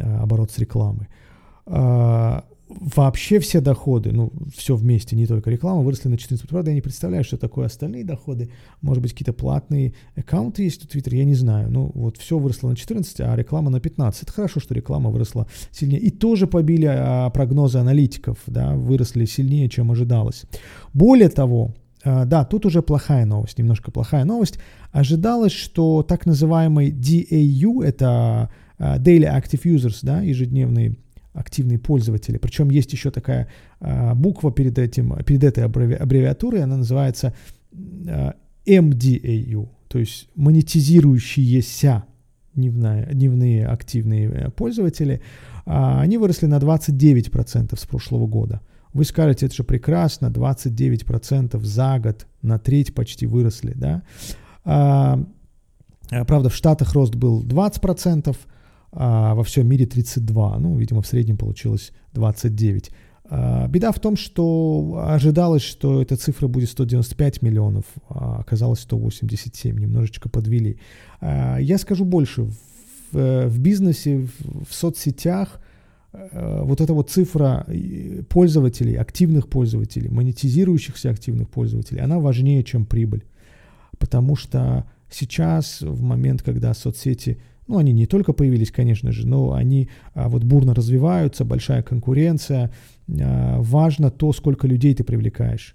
а, 0.00 0.22
оборот 0.22 0.50
с 0.50 0.58
рекламы. 0.58 1.08
Вообще 2.94 3.38
все 3.38 3.60
доходы, 3.60 4.12
ну, 4.12 4.32
все 4.54 4.76
вместе, 4.76 5.16
не 5.16 5.26
только 5.26 5.50
реклама, 5.50 5.82
выросли 5.82 6.08
на 6.08 6.14
14%. 6.14 6.46
Правда, 6.48 6.70
я 6.70 6.74
не 6.74 6.80
представляю, 6.80 7.24
что 7.24 7.36
такое 7.36 7.66
остальные 7.66 8.04
доходы. 8.04 8.50
Может 8.82 9.02
быть, 9.02 9.12
какие-то 9.12 9.32
платные 9.32 9.94
аккаунты 10.16 10.64
есть 10.64 10.84
у 10.84 10.88
Twitter, 10.88 11.14
я 11.14 11.24
не 11.24 11.34
знаю. 11.34 11.70
Ну, 11.70 11.90
вот 11.94 12.16
все 12.18 12.38
выросло 12.38 12.68
на 12.68 12.76
14, 12.76 13.20
а 13.20 13.36
реклама 13.36 13.70
на 13.70 13.80
15. 13.80 14.24
Это 14.24 14.32
хорошо, 14.32 14.60
что 14.60 14.74
реклама 14.74 15.10
выросла 15.10 15.46
сильнее. 15.70 16.00
И 16.00 16.10
тоже 16.10 16.46
побили 16.46 16.86
а, 16.86 17.30
прогнозы 17.30 17.78
аналитиков, 17.78 18.38
да, 18.46 18.74
выросли 18.74 19.24
сильнее, 19.24 19.68
чем 19.68 19.90
ожидалось. 19.90 20.44
Более 20.92 21.28
того, 21.28 21.74
а, 22.04 22.24
да, 22.24 22.44
тут 22.44 22.66
уже 22.66 22.82
плохая 22.82 23.24
новость, 23.24 23.58
немножко 23.58 23.90
плохая 23.90 24.24
новость. 24.24 24.58
Ожидалось, 24.90 25.52
что 25.52 26.02
так 26.02 26.26
называемый 26.26 26.90
DAU, 26.90 27.82
это 27.82 28.50
а, 28.78 28.98
Daily 28.98 29.24
Active 29.24 29.62
Users, 29.64 30.00
да, 30.02 30.20
ежедневные 30.20 30.96
активные 31.32 31.78
пользователи. 31.78 32.38
Причем 32.38 32.70
есть 32.70 32.92
еще 32.92 33.10
такая 33.10 33.48
а, 33.80 34.14
буква 34.14 34.52
перед, 34.52 34.78
этим, 34.78 35.16
перед 35.24 35.44
этой 35.44 35.64
аббревиатурой, 35.64 36.62
она 36.62 36.76
называется 36.76 37.34
а, 38.08 38.34
MDAU, 38.66 39.68
то 39.88 39.98
есть 39.98 40.28
монетизирующиеся 40.34 42.04
дневная, 42.54 43.06
дневные 43.06 43.66
активные 43.66 44.28
э, 44.28 44.50
пользователи. 44.50 45.22
А, 45.64 46.00
они 46.00 46.18
выросли 46.18 46.46
на 46.46 46.58
29% 46.58 47.78
с 47.78 47.86
прошлого 47.86 48.26
года. 48.26 48.60
Вы 48.92 49.04
скажете, 49.04 49.46
это 49.46 49.54
же 49.54 49.64
прекрасно, 49.64 50.26
29% 50.26 51.58
за 51.64 51.98
год, 51.98 52.26
на 52.42 52.58
треть 52.58 52.94
почти 52.94 53.26
выросли, 53.26 53.72
да. 53.74 54.02
А, 54.64 55.18
правда, 56.26 56.50
в 56.50 56.54
Штатах 56.54 56.92
рост 56.92 57.14
был 57.14 57.42
20%, 57.42 58.36
а 58.92 59.34
во 59.34 59.42
всем 59.42 59.66
мире 59.68 59.86
32. 59.86 60.58
Ну, 60.58 60.76
видимо, 60.76 61.02
в 61.02 61.06
среднем 61.06 61.36
получилось 61.36 61.92
29. 62.12 62.90
А, 63.34 63.66
беда 63.66 63.92
в 63.92 63.98
том, 63.98 64.16
что 64.16 65.06
ожидалось, 65.08 65.62
что 65.62 66.02
эта 66.02 66.16
цифра 66.16 66.48
будет 66.48 66.68
195 66.68 67.40
миллионов, 67.40 67.84
а 68.10 68.40
оказалось 68.40 68.80
187, 68.80 69.78
немножечко 69.78 70.28
подвели. 70.28 70.78
А, 71.20 71.56
я 71.58 71.78
скажу 71.78 72.04
больше, 72.04 72.42
в, 73.12 73.48
в 73.48 73.58
бизнесе, 73.58 74.18
в, 74.18 74.64
в 74.68 74.74
соцсетях 74.74 75.60
а, 76.12 76.62
вот 76.62 76.82
эта 76.82 76.92
вот 76.92 77.08
цифра 77.08 77.66
пользователей, 78.28 78.96
активных 78.96 79.48
пользователей, 79.48 80.10
монетизирующихся 80.10 81.08
активных 81.08 81.48
пользователей, 81.48 82.02
она 82.02 82.18
важнее, 82.18 82.62
чем 82.62 82.84
прибыль. 82.84 83.24
Потому 83.98 84.36
что 84.36 84.84
сейчас, 85.10 85.80
в 85.80 86.02
момент, 86.02 86.42
когда 86.42 86.74
соцсети 86.74 87.40
ну, 87.72 87.78
они 87.78 87.92
не 87.92 88.06
только 88.06 88.34
появились, 88.34 88.70
конечно 88.70 89.12
же, 89.12 89.26
но 89.26 89.54
они 89.54 89.88
а, 90.14 90.28
вот 90.28 90.44
бурно 90.44 90.74
развиваются, 90.74 91.44
большая 91.44 91.82
конкуренция. 91.82 92.70
А, 93.08 93.60
важно 93.62 94.10
то, 94.10 94.32
сколько 94.34 94.66
людей 94.66 94.94
ты 94.94 95.04
привлекаешь. 95.04 95.74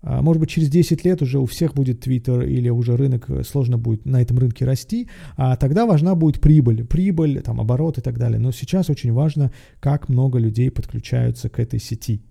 А, 0.00 0.22
может 0.22 0.40
быть, 0.40 0.48
через 0.48 0.70
10 0.70 1.04
лет 1.04 1.20
уже 1.20 1.38
у 1.38 1.44
всех 1.44 1.74
будет 1.74 2.06
Twitter 2.06 2.46
или 2.48 2.70
уже 2.70 2.96
рынок, 2.96 3.28
э, 3.28 3.42
сложно 3.44 3.76
будет 3.76 4.06
на 4.06 4.22
этом 4.22 4.38
рынке 4.38 4.64
расти, 4.64 5.08
а 5.36 5.56
тогда 5.56 5.84
важна 5.84 6.14
будет 6.14 6.40
прибыль, 6.40 6.84
прибыль, 6.84 7.42
там, 7.42 7.60
оборот 7.60 7.98
и 7.98 8.00
так 8.00 8.18
далее. 8.18 8.38
Но 8.38 8.50
сейчас 8.50 8.88
очень 8.88 9.12
важно, 9.12 9.52
как 9.80 10.08
много 10.08 10.38
людей 10.38 10.70
подключаются 10.70 11.50
к 11.50 11.58
этой 11.58 11.78
сети. 11.78 12.22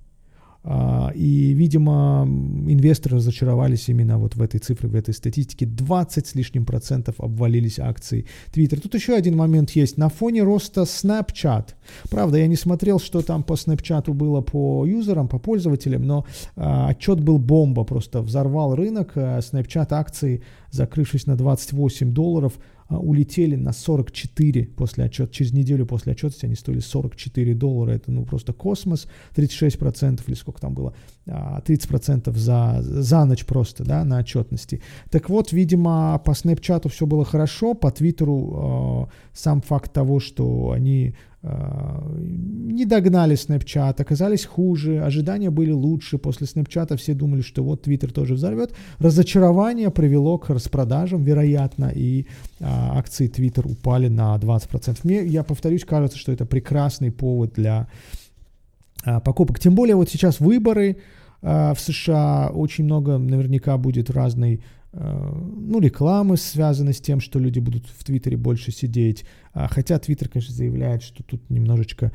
А, 0.65 1.11
и, 1.13 1.53
видимо, 1.53 2.25
инвесторы 2.25 3.17
разочаровались 3.17 3.89
именно 3.89 4.17
вот 4.17 4.35
в 4.35 4.41
этой 4.41 4.59
цифре, 4.59 4.87
в 4.87 4.95
этой 4.95 5.13
статистике. 5.13 5.65
20 5.65 6.27
с 6.27 6.35
лишним 6.35 6.65
процентов 6.65 7.15
обвалились 7.19 7.79
акции 7.79 8.25
Twitter. 8.53 8.79
Тут 8.79 8.93
еще 8.95 9.13
один 9.13 9.35
момент 9.35 9.71
есть. 9.71 9.97
На 9.97 10.09
фоне 10.09 10.43
роста 10.43 10.81
Snapchat. 10.81 11.69
Правда, 12.09 12.37
я 12.37 12.47
не 12.47 12.55
смотрел, 12.55 12.99
что 12.99 13.21
там 13.21 13.43
по 13.43 13.53
Snapchat 13.53 14.11
было 14.13 14.41
по 14.41 14.85
юзерам, 14.85 15.27
по 15.27 15.37
пользователям, 15.37 16.03
но 16.03 16.25
а, 16.55 16.87
отчет 16.89 17.19
был 17.19 17.39
бомба. 17.39 17.83
Просто 17.83 18.21
взорвал 18.21 18.75
рынок. 18.75 19.11
А, 19.15 19.39
Snapchat 19.39 19.87
акции, 19.89 20.43
закрывшись 20.71 21.27
на 21.27 21.35
28 21.35 22.13
долларов, 22.13 22.53
улетели 22.89 23.55
на 23.55 23.73
44 23.73 24.65
после 24.75 25.05
отчета. 25.05 25.31
Через 25.31 25.53
неделю 25.53 25.85
после 25.85 26.13
отчетности 26.13 26.45
они 26.45 26.55
стоили 26.55 26.79
44 26.79 27.53
доллара. 27.53 27.91
Это 27.91 28.11
ну 28.11 28.25
просто 28.25 28.53
космос. 28.53 29.07
36% 29.35 30.21
или 30.27 30.35
сколько 30.35 30.61
там 30.61 30.73
было? 30.73 30.93
30% 31.25 32.29
а, 32.29 32.33
за, 32.33 32.81
за 32.81 33.25
ночь 33.25 33.45
просто, 33.45 33.83
да, 33.83 34.03
на 34.03 34.19
отчетности. 34.19 34.81
Так 35.09 35.29
вот, 35.29 35.51
видимо, 35.51 36.21
по 36.23 36.31
Snapchat 36.31 36.89
все 36.89 37.05
было 37.05 37.25
хорошо, 37.25 37.73
по 37.73 37.91
Твиттеру 37.91 39.07
э, 39.09 39.13
сам 39.33 39.61
факт 39.61 39.93
того, 39.93 40.19
что 40.19 40.71
они 40.71 41.15
не 41.43 42.85
догнали 42.85 43.35
Snapchat, 43.35 44.01
оказались 44.01 44.45
хуже, 44.45 45.03
ожидания 45.03 45.49
были 45.49 45.71
лучше. 45.71 46.17
После 46.17 46.47
Snapchat 46.47 46.95
все 46.97 47.13
думали, 47.13 47.41
что 47.41 47.63
вот 47.63 47.85
Twitter 47.85 48.11
тоже 48.11 48.35
взорвет. 48.35 48.73
Разочарование 48.99 49.91
привело 49.91 50.37
к 50.37 50.49
распродажам, 50.49 51.23
вероятно, 51.23 51.91
и 51.93 52.21
э, 52.21 52.25
акции 52.59 53.29
Twitter 53.29 53.69
упали 53.69 54.07
на 54.07 54.37
20%. 54.37 54.99
Мне, 55.03 55.25
я 55.25 55.43
повторюсь, 55.43 55.83
кажется, 55.83 56.17
что 56.17 56.31
это 56.31 56.45
прекрасный 56.45 57.11
повод 57.11 57.53
для 57.55 57.87
а, 59.05 59.19
покупок. 59.19 59.59
Тем 59.59 59.75
более 59.75 59.95
вот 59.95 60.09
сейчас 60.09 60.39
выборы 60.39 60.97
а, 61.41 61.73
в 61.73 61.79
США, 61.79 62.51
очень 62.53 62.85
много 62.85 63.17
наверняка 63.17 63.77
будет 63.77 64.09
разной 64.09 64.55
а, 64.55 64.82
ну, 64.93 65.79
рекламы 65.79 66.37
связаны 66.37 66.93
с 66.93 67.01
тем, 67.01 67.19
что 67.19 67.39
люди 67.39 67.59
будут 67.59 67.87
в 67.87 68.03
Твиттере 68.03 68.37
больше 68.37 68.71
сидеть. 68.71 69.25
Хотя 69.53 69.97
Твиттер, 69.97 70.29
конечно, 70.29 70.53
заявляет, 70.53 71.01
что 71.01 71.23
тут 71.23 71.49
немножечко 71.49 72.11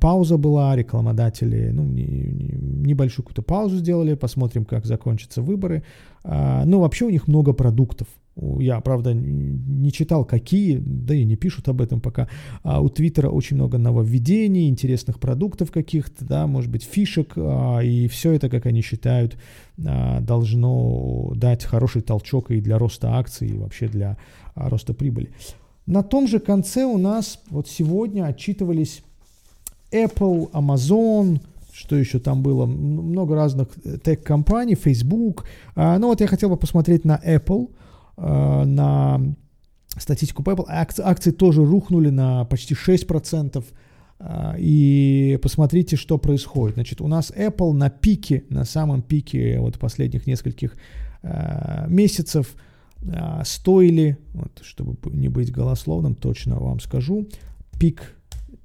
пауза 0.00 0.38
была, 0.38 0.74
рекламодатели, 0.76 1.70
ну, 1.70 1.84
не, 1.84 2.04
не, 2.04 2.48
небольшую 2.88 3.26
какую-то 3.26 3.42
паузу 3.42 3.76
сделали, 3.76 4.14
посмотрим, 4.14 4.64
как 4.64 4.86
закончатся 4.86 5.42
выборы. 5.42 5.82
Но 6.24 6.80
вообще 6.80 7.04
у 7.04 7.10
них 7.10 7.28
много 7.28 7.52
продуктов. 7.52 8.08
Я, 8.36 8.80
правда, 8.80 9.12
не 9.12 9.92
читал, 9.92 10.24
какие, 10.24 10.78
да 10.78 11.14
и 11.14 11.24
не 11.24 11.36
пишут 11.36 11.68
об 11.68 11.82
этом 11.82 12.00
пока. 12.00 12.28
А 12.62 12.80
у 12.80 12.88
Твиттера 12.88 13.28
очень 13.28 13.56
много 13.56 13.76
нововведений, 13.76 14.68
интересных 14.68 15.18
продуктов 15.18 15.70
каких-то, 15.70 16.24
да, 16.24 16.46
может 16.46 16.70
быть, 16.70 16.84
фишек, 16.84 17.32
а, 17.36 17.80
и 17.80 18.08
все 18.08 18.32
это, 18.32 18.48
как 18.48 18.66
они 18.66 18.82
считают, 18.82 19.36
а, 19.84 20.20
должно 20.20 21.32
дать 21.34 21.64
хороший 21.64 22.02
толчок 22.02 22.50
и 22.50 22.60
для 22.60 22.78
роста 22.78 23.16
акций, 23.16 23.48
и 23.48 23.58
вообще 23.58 23.88
для 23.88 24.16
а, 24.54 24.70
роста 24.70 24.94
прибыли. 24.94 25.30
На 25.86 26.02
том 26.02 26.26
же 26.26 26.38
конце 26.38 26.84
у 26.84 26.98
нас 26.98 27.40
вот 27.50 27.68
сегодня 27.68 28.24
отчитывались 28.24 29.02
Apple, 29.90 30.50
Amazon, 30.52 31.40
что 31.72 31.96
еще 31.96 32.20
там 32.20 32.42
было, 32.42 32.64
много 32.64 33.34
разных 33.34 33.68
э, 33.84 33.98
тег-компаний, 33.98 34.76
Facebook. 34.76 35.46
Ну 35.74 36.08
вот 36.08 36.20
я 36.20 36.26
хотел 36.26 36.48
бы 36.48 36.56
посмотреть 36.56 37.04
на 37.04 37.20
Apple– 37.22 37.70
на 38.20 39.20
статистику 39.96 40.42
Apple. 40.42 40.66
Акции, 40.68 41.02
акции 41.04 41.30
тоже 41.30 41.64
рухнули 41.64 42.10
на 42.10 42.44
почти 42.44 42.74
6%. 42.74 43.64
Э, 44.20 44.54
и 44.58 45.38
посмотрите, 45.42 45.96
что 45.96 46.18
происходит. 46.18 46.74
Значит, 46.74 47.00
у 47.00 47.08
нас 47.08 47.32
Apple 47.32 47.72
на 47.72 47.90
пике, 47.90 48.44
на 48.50 48.64
самом 48.64 49.02
пике 49.02 49.58
вот 49.60 49.78
последних 49.78 50.26
нескольких 50.26 50.76
э, 51.22 51.86
месяцев 51.88 52.54
стоили, 53.44 54.18
вот, 54.34 54.60
чтобы 54.60 54.94
не 55.16 55.30
быть 55.30 55.50
голословным, 55.50 56.14
точно 56.14 56.60
вам 56.60 56.80
скажу, 56.80 57.26
пик 57.78 58.14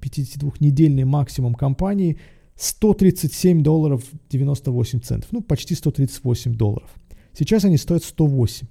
52-недельный 0.02 1.04
максимум 1.04 1.54
компании 1.54 2.18
137 2.56 3.62
долларов 3.62 4.04
98 4.28 5.00
центов, 5.00 5.32
ну 5.32 5.40
почти 5.40 5.74
138 5.74 6.54
долларов. 6.54 6.90
Сейчас 7.32 7.64
они 7.64 7.78
стоят 7.78 8.04
108 8.04 8.66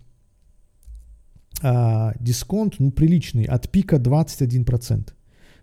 а, 1.61 2.13
дисконт, 2.19 2.75
ну, 2.79 2.91
приличный, 2.91 3.45
от 3.45 3.69
пика 3.69 3.97
21%. 3.97 5.09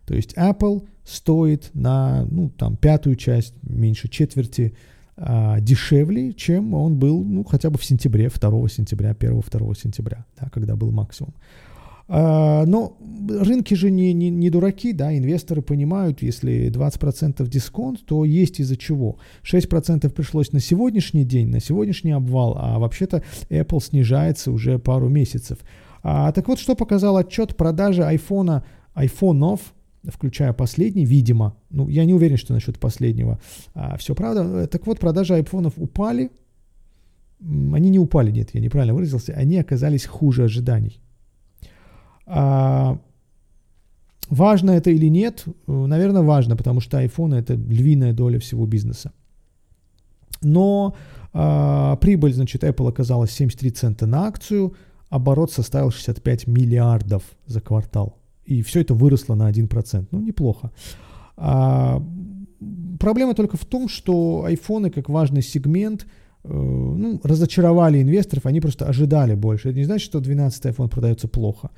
То 0.07 0.15
есть 0.15 0.35
Apple 0.35 0.87
стоит 1.05 1.71
на 1.75 2.27
ну, 2.31 2.51
там, 2.51 2.77
пятую 2.77 3.17
часть, 3.17 3.55
меньше 3.63 4.09
четверти 4.09 4.75
а, 5.17 5.61
дешевле, 5.61 6.33
чем 6.33 6.75
он 6.75 6.99
был 6.99 7.23
ну, 7.25 7.45
хотя 7.45 7.71
бы 7.71 7.79
в 7.79 7.85
сентябре, 7.85 8.29
2 8.29 8.69
сентября, 8.69 9.13
1-2 9.13 9.79
сентября, 9.79 10.25
да, 10.41 10.49
когда 10.51 10.77
был 10.77 10.91
максимум. 10.91 11.35
А, 12.09 12.65
но 12.67 12.97
рынки 13.29 13.75
же 13.75 13.91
не, 13.91 14.13
не, 14.13 14.31
не 14.31 14.51
дураки, 14.51 14.93
да, 14.93 15.17
инвесторы 15.17 15.63
понимают, 15.63 16.23
если 16.23 16.71
20% 16.71 17.47
дисконт, 17.49 18.05
то 18.05 18.25
есть 18.25 18.61
из-за 18.61 18.77
чего. 18.77 19.19
6% 19.45 20.09
пришлось 20.11 20.53
на 20.53 20.61
сегодняшний 20.61 21.25
день, 21.25 21.49
на 21.49 21.61
сегодняшний 21.61 22.13
обвал, 22.13 22.57
а 22.59 22.79
вообще-то 22.79 23.23
Apple 23.49 23.83
снижается 23.83 24.51
уже 24.51 24.79
пару 24.79 25.09
месяцев. 25.09 25.59
А, 26.03 26.33
так 26.33 26.49
вот, 26.49 26.59
что 26.59 26.75
показал 26.75 27.17
отчет 27.17 27.57
продажи 27.57 28.05
айфона, 28.05 28.65
айфонов, 28.95 29.61
включая 30.05 30.53
последний, 30.53 31.05
видимо, 31.05 31.57
ну, 31.71 31.89
я 31.89 32.05
не 32.05 32.15
уверен, 32.15 32.37
что 32.37 32.53
насчет 32.53 32.79
последнего 32.79 33.41
а, 33.75 33.97
все 33.97 34.15
правда. 34.15 34.67
Так 34.67 34.87
вот, 34.87 34.99
продажи 34.99 35.35
айфонов 35.35 35.75
упали, 35.77 36.31
они 37.41 37.91
не 37.91 37.99
упали, 37.99 38.31
нет, 38.31 38.51
я 38.53 38.61
неправильно 38.61 38.95
выразился, 38.95 39.33
они 39.33 39.59
оказались 39.59 40.07
хуже 40.07 40.45
ожиданий. 40.45 41.01
А, 42.27 42.99
важно 44.29 44.73
это 44.73 44.91
или 44.91 45.07
нет? 45.07 45.45
Наверное, 45.67 46.23
важно, 46.23 46.57
потому 46.57 46.81
что 46.81 47.03
iPhone 47.03 47.35
это 47.35 47.55
львиная 47.55 48.13
доля 48.13 48.39
всего 48.39 48.67
бизнеса. 48.67 49.13
Но 50.41 50.97
а, 51.33 51.97
прибыль, 51.97 52.35
значит, 52.35 52.65
Apple 52.65 52.89
оказалась 52.89 53.31
73 53.31 53.71
цента 53.71 54.07
на 54.07 54.27
акцию, 54.27 54.75
оборот 55.13 55.53
составил 55.53 55.91
65 55.91 56.47
миллиардов 56.47 57.23
за 57.47 57.61
квартал. 57.61 58.17
И 58.45 58.63
все 58.63 58.81
это 58.81 58.95
выросло 58.95 59.35
на 59.35 59.51
1%. 59.51 60.07
Ну, 60.11 60.21
неплохо. 60.21 60.71
А, 61.37 62.03
проблема 62.99 63.35
только 63.35 63.57
в 63.57 63.65
том, 63.65 63.89
что 63.89 64.45
айфоны, 64.45 64.91
как 64.91 65.09
важный 65.09 65.43
сегмент, 65.43 66.07
э, 66.45 66.53
ну, 66.53 67.21
разочаровали 67.23 68.01
инвесторов, 68.01 68.47
они 68.47 68.61
просто 68.61 68.87
ожидали 68.87 69.35
больше. 69.35 69.69
Это 69.69 69.79
не 69.79 69.85
значит, 69.85 70.07
что 70.07 70.21
12 70.21 70.65
iPhone 70.67 70.89
продается 70.89 71.29
плохо. 71.29 71.71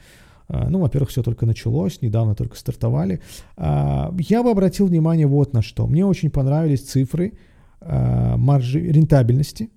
А, 0.49 0.71
ну, 0.71 0.79
во-первых, 0.79 1.11
все 1.11 1.23
только 1.23 1.45
началось, 1.45 2.03
недавно 2.03 2.35
только 2.35 2.57
стартовали. 2.57 3.21
А, 3.57 4.15
я 4.19 4.43
бы 4.43 4.51
обратил 4.51 4.87
внимание 4.87 5.27
вот 5.27 5.53
на 5.53 5.63
что. 5.63 5.87
Мне 5.87 6.07
очень 6.07 6.31
понравились 6.31 6.83
цифры 6.83 7.33
а, 7.81 8.37
маржи 8.37 8.81
рентабельности. 8.81 9.71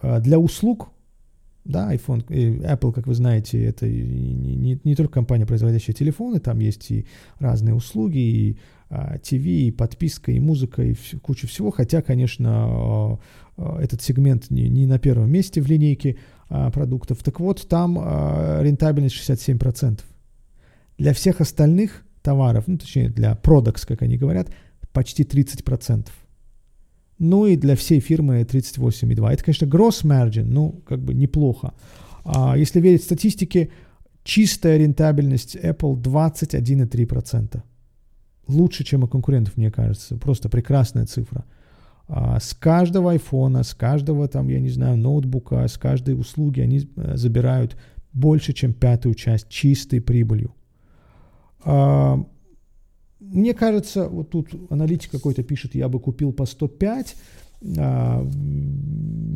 Для 0.00 0.38
услуг, 0.38 0.90
да, 1.68 1.94
iPhone, 1.94 2.26
Apple, 2.26 2.92
как 2.92 3.06
вы 3.06 3.14
знаете, 3.14 3.62
это 3.62 3.86
не, 3.86 4.56
не, 4.56 4.80
не 4.82 4.96
только 4.96 5.14
компания, 5.14 5.46
производящая 5.46 5.94
телефоны, 5.94 6.40
там 6.40 6.58
есть 6.58 6.90
и 6.90 7.06
разные 7.38 7.74
услуги, 7.74 8.18
и 8.18 8.58
ТВ, 8.88 9.46
и 9.46 9.70
подписка, 9.70 10.32
и 10.32 10.40
музыка, 10.40 10.82
и 10.82 10.94
куча 11.22 11.46
всего. 11.46 11.70
Хотя, 11.70 12.02
конечно, 12.02 13.20
этот 13.56 14.02
сегмент 14.02 14.50
не, 14.50 14.68
не 14.68 14.86
на 14.86 14.98
первом 14.98 15.30
месте 15.30 15.60
в 15.60 15.66
линейке, 15.66 16.16
а, 16.50 16.70
продуктов. 16.70 17.22
Так 17.22 17.40
вот, 17.40 17.68
там 17.68 17.98
а, 18.00 18.62
рентабельность 18.62 19.16
67%. 19.16 20.00
Для 20.96 21.12
всех 21.12 21.40
остальных 21.40 22.04
товаров, 22.22 22.64
ну, 22.66 22.78
точнее, 22.78 23.10
для 23.10 23.32
products, 23.34 23.86
как 23.86 24.02
они 24.02 24.16
говорят, 24.16 24.50
почти 24.92 25.24
30%. 25.24 26.08
Ну 27.18 27.46
и 27.46 27.56
для 27.56 27.74
всей 27.74 28.00
фирмы 28.00 28.42
38,2. 28.42 29.30
Это, 29.30 29.44
конечно, 29.44 29.66
gross 29.66 30.04
margin, 30.04 30.44
ну, 30.44 30.82
как 30.86 31.00
бы 31.00 31.14
неплохо. 31.14 31.72
А 32.24 32.56
если 32.56 32.80
верить 32.80 33.02
статистике, 33.02 33.70
чистая 34.22 34.78
рентабельность 34.78 35.56
Apple 35.56 35.96
21,3%. 35.96 37.62
Лучше, 38.46 38.84
чем 38.84 39.04
у 39.04 39.08
конкурентов, 39.08 39.56
мне 39.56 39.70
кажется. 39.70 40.16
Просто 40.16 40.48
прекрасная 40.48 41.06
цифра. 41.06 41.44
А, 42.08 42.38
с 42.40 42.54
каждого 42.54 43.12
айфона, 43.12 43.62
с 43.62 43.74
каждого 43.74 44.28
там, 44.28 44.48
я 44.48 44.60
не 44.60 44.70
знаю, 44.70 44.96
ноутбука, 44.96 45.66
с 45.66 45.76
каждой 45.76 46.18
услуги 46.18 46.60
они 46.60 46.88
э, 46.96 47.16
забирают 47.16 47.76
больше, 48.12 48.52
чем 48.52 48.72
пятую 48.72 49.14
часть 49.14 49.48
чистой 49.48 50.00
прибылью. 50.00 50.54
А, 51.64 52.24
мне 53.20 53.54
кажется, 53.54 54.08
вот 54.08 54.30
тут 54.30 54.48
аналитик 54.70 55.10
какой-то 55.10 55.42
пишет, 55.42 55.74
я 55.74 55.88
бы 55.88 55.98
купил 56.00 56.32
по 56.32 56.46
105, 56.46 57.16
а, 57.78 58.26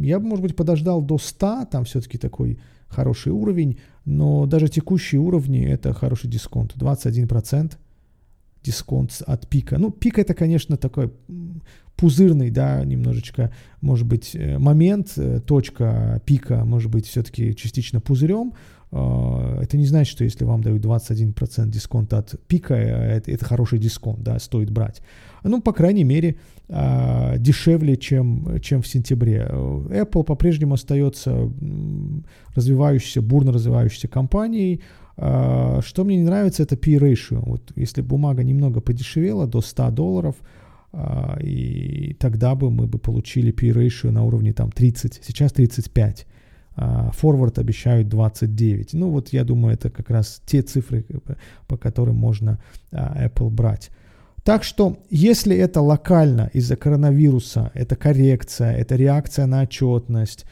я 0.02 0.20
бы, 0.20 0.26
может 0.26 0.42
быть, 0.42 0.56
подождал 0.56 1.02
до 1.02 1.18
100, 1.18 1.66
там 1.70 1.84
все-таки 1.84 2.18
такой 2.18 2.58
хороший 2.88 3.32
уровень, 3.32 3.78
но 4.04 4.46
даже 4.46 4.68
текущие 4.68 5.20
уровни 5.20 5.64
это 5.66 5.92
хороший 5.92 6.28
дисконт, 6.30 6.74
21% 6.76 7.72
дисконт 8.62 9.22
от 9.26 9.48
пика. 9.48 9.78
Ну, 9.78 9.90
пик 9.90 10.18
это, 10.18 10.34
конечно, 10.34 10.76
такой 10.76 11.12
пузырный, 11.96 12.50
да, 12.50 12.84
немножечко, 12.84 13.52
может 13.80 14.06
быть, 14.06 14.34
э, 14.34 14.58
момент, 14.58 15.12
э, 15.16 15.40
точка 15.40 16.20
пика, 16.24 16.64
может 16.64 16.90
быть, 16.90 17.06
все-таки 17.06 17.54
частично 17.54 18.00
пузырем. 18.00 18.54
А, 18.94 19.58
это 19.62 19.76
не 19.76 19.86
значит, 19.86 20.12
что 20.12 20.24
если 20.24 20.44
вам 20.44 20.62
дают 20.62 20.82
21% 20.82 21.68
дисконт 21.68 22.12
от 22.12 22.34
пика, 22.46 22.74
э, 22.74 23.16
это, 23.16 23.30
это 23.30 23.44
хороший 23.44 23.78
дисконт, 23.78 24.22
да, 24.22 24.38
стоит 24.38 24.70
брать. 24.70 25.00
Ну, 25.44 25.60
по 25.62 25.72
крайней 25.72 26.04
мере, 26.04 26.36
а, 26.68 27.36
дешевле, 27.38 27.96
чем, 27.96 28.60
чем 28.60 28.82
в 28.82 28.86
сентябре. 28.86 29.48
Apple 29.50 30.24
по-прежнему 30.24 30.74
остается 30.74 31.50
развивающейся, 32.54 33.22
бурно 33.22 33.52
развивающейся 33.52 34.08
компанией, 34.08 34.82
что 35.16 36.04
мне 36.04 36.16
не 36.16 36.24
нравится, 36.24 36.62
это 36.62 36.76
P-ratio. 36.76 37.42
Вот 37.44 37.72
если 37.76 38.00
бумага 38.00 38.42
немного 38.42 38.80
подешевела 38.80 39.46
до 39.46 39.60
100 39.60 39.90
долларов, 39.90 40.36
а, 40.92 41.38
и 41.40 42.14
тогда 42.18 42.54
бы 42.54 42.70
мы 42.70 42.86
бы 42.86 42.98
получили 42.98 43.50
P-ratio 43.50 44.10
на 44.10 44.24
уровне 44.24 44.52
там 44.52 44.70
30, 44.70 45.20
сейчас 45.22 45.52
35. 45.52 46.26
Форвард 46.74 47.58
обещают 47.58 48.08
29. 48.08 48.94
Ну 48.94 49.10
вот 49.10 49.28
я 49.30 49.44
думаю, 49.44 49.74
это 49.74 49.90
как 49.90 50.08
раз 50.08 50.40
те 50.46 50.62
цифры, 50.62 51.04
по 51.66 51.76
которым 51.76 52.16
можно 52.16 52.62
а, 52.90 53.26
Apple 53.26 53.50
брать. 53.50 53.90
Так 54.42 54.64
что, 54.64 54.98
если 55.10 55.56
это 55.56 55.80
локально 55.80 56.50
из-за 56.52 56.76
коронавируса, 56.76 57.70
это 57.74 57.94
коррекция, 57.94 58.72
это 58.72 58.96
реакция 58.96 59.46
на 59.46 59.62
отчетность, 59.62 60.46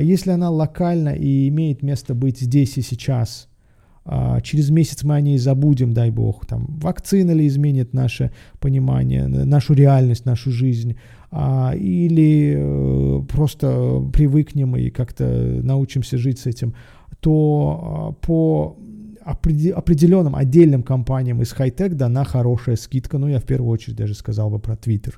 если 0.00 0.30
она 0.30 0.48
локально 0.48 1.10
и 1.10 1.46
имеет 1.48 1.82
место 1.82 2.14
быть 2.14 2.40
здесь 2.40 2.78
и 2.78 2.82
сейчас, 2.82 3.47
а, 3.47 3.47
через 4.42 4.70
месяц 4.70 5.04
мы 5.04 5.16
о 5.16 5.20
ней 5.20 5.38
забудем, 5.38 5.92
дай 5.92 6.10
бог. 6.10 6.46
Там, 6.46 6.66
вакцина 6.80 7.32
ли 7.32 7.46
изменит 7.46 7.92
наше 7.92 8.30
понимание, 8.58 9.26
нашу 9.26 9.74
реальность, 9.74 10.24
нашу 10.24 10.50
жизнь, 10.50 10.96
а, 11.30 11.72
или 11.74 12.54
э, 12.56 13.22
просто 13.26 14.02
привыкнем 14.12 14.76
и 14.76 14.88
как-то 14.88 15.24
научимся 15.62 16.16
жить 16.16 16.38
с 16.38 16.46
этим, 16.46 16.74
то 17.20 17.80
а, 17.82 18.26
по 18.26 18.78
определенным 19.24 20.34
отдельным 20.34 20.82
компаниям 20.82 21.42
из 21.42 21.52
хай-тек 21.52 21.94
дана 21.94 22.24
хорошая 22.24 22.76
скидка. 22.76 23.18
Ну, 23.18 23.28
я 23.28 23.40
в 23.40 23.44
первую 23.44 23.70
очередь 23.70 23.96
даже 23.96 24.14
сказал 24.14 24.48
бы 24.48 24.58
про 24.58 24.74
Twitter. 24.74 25.14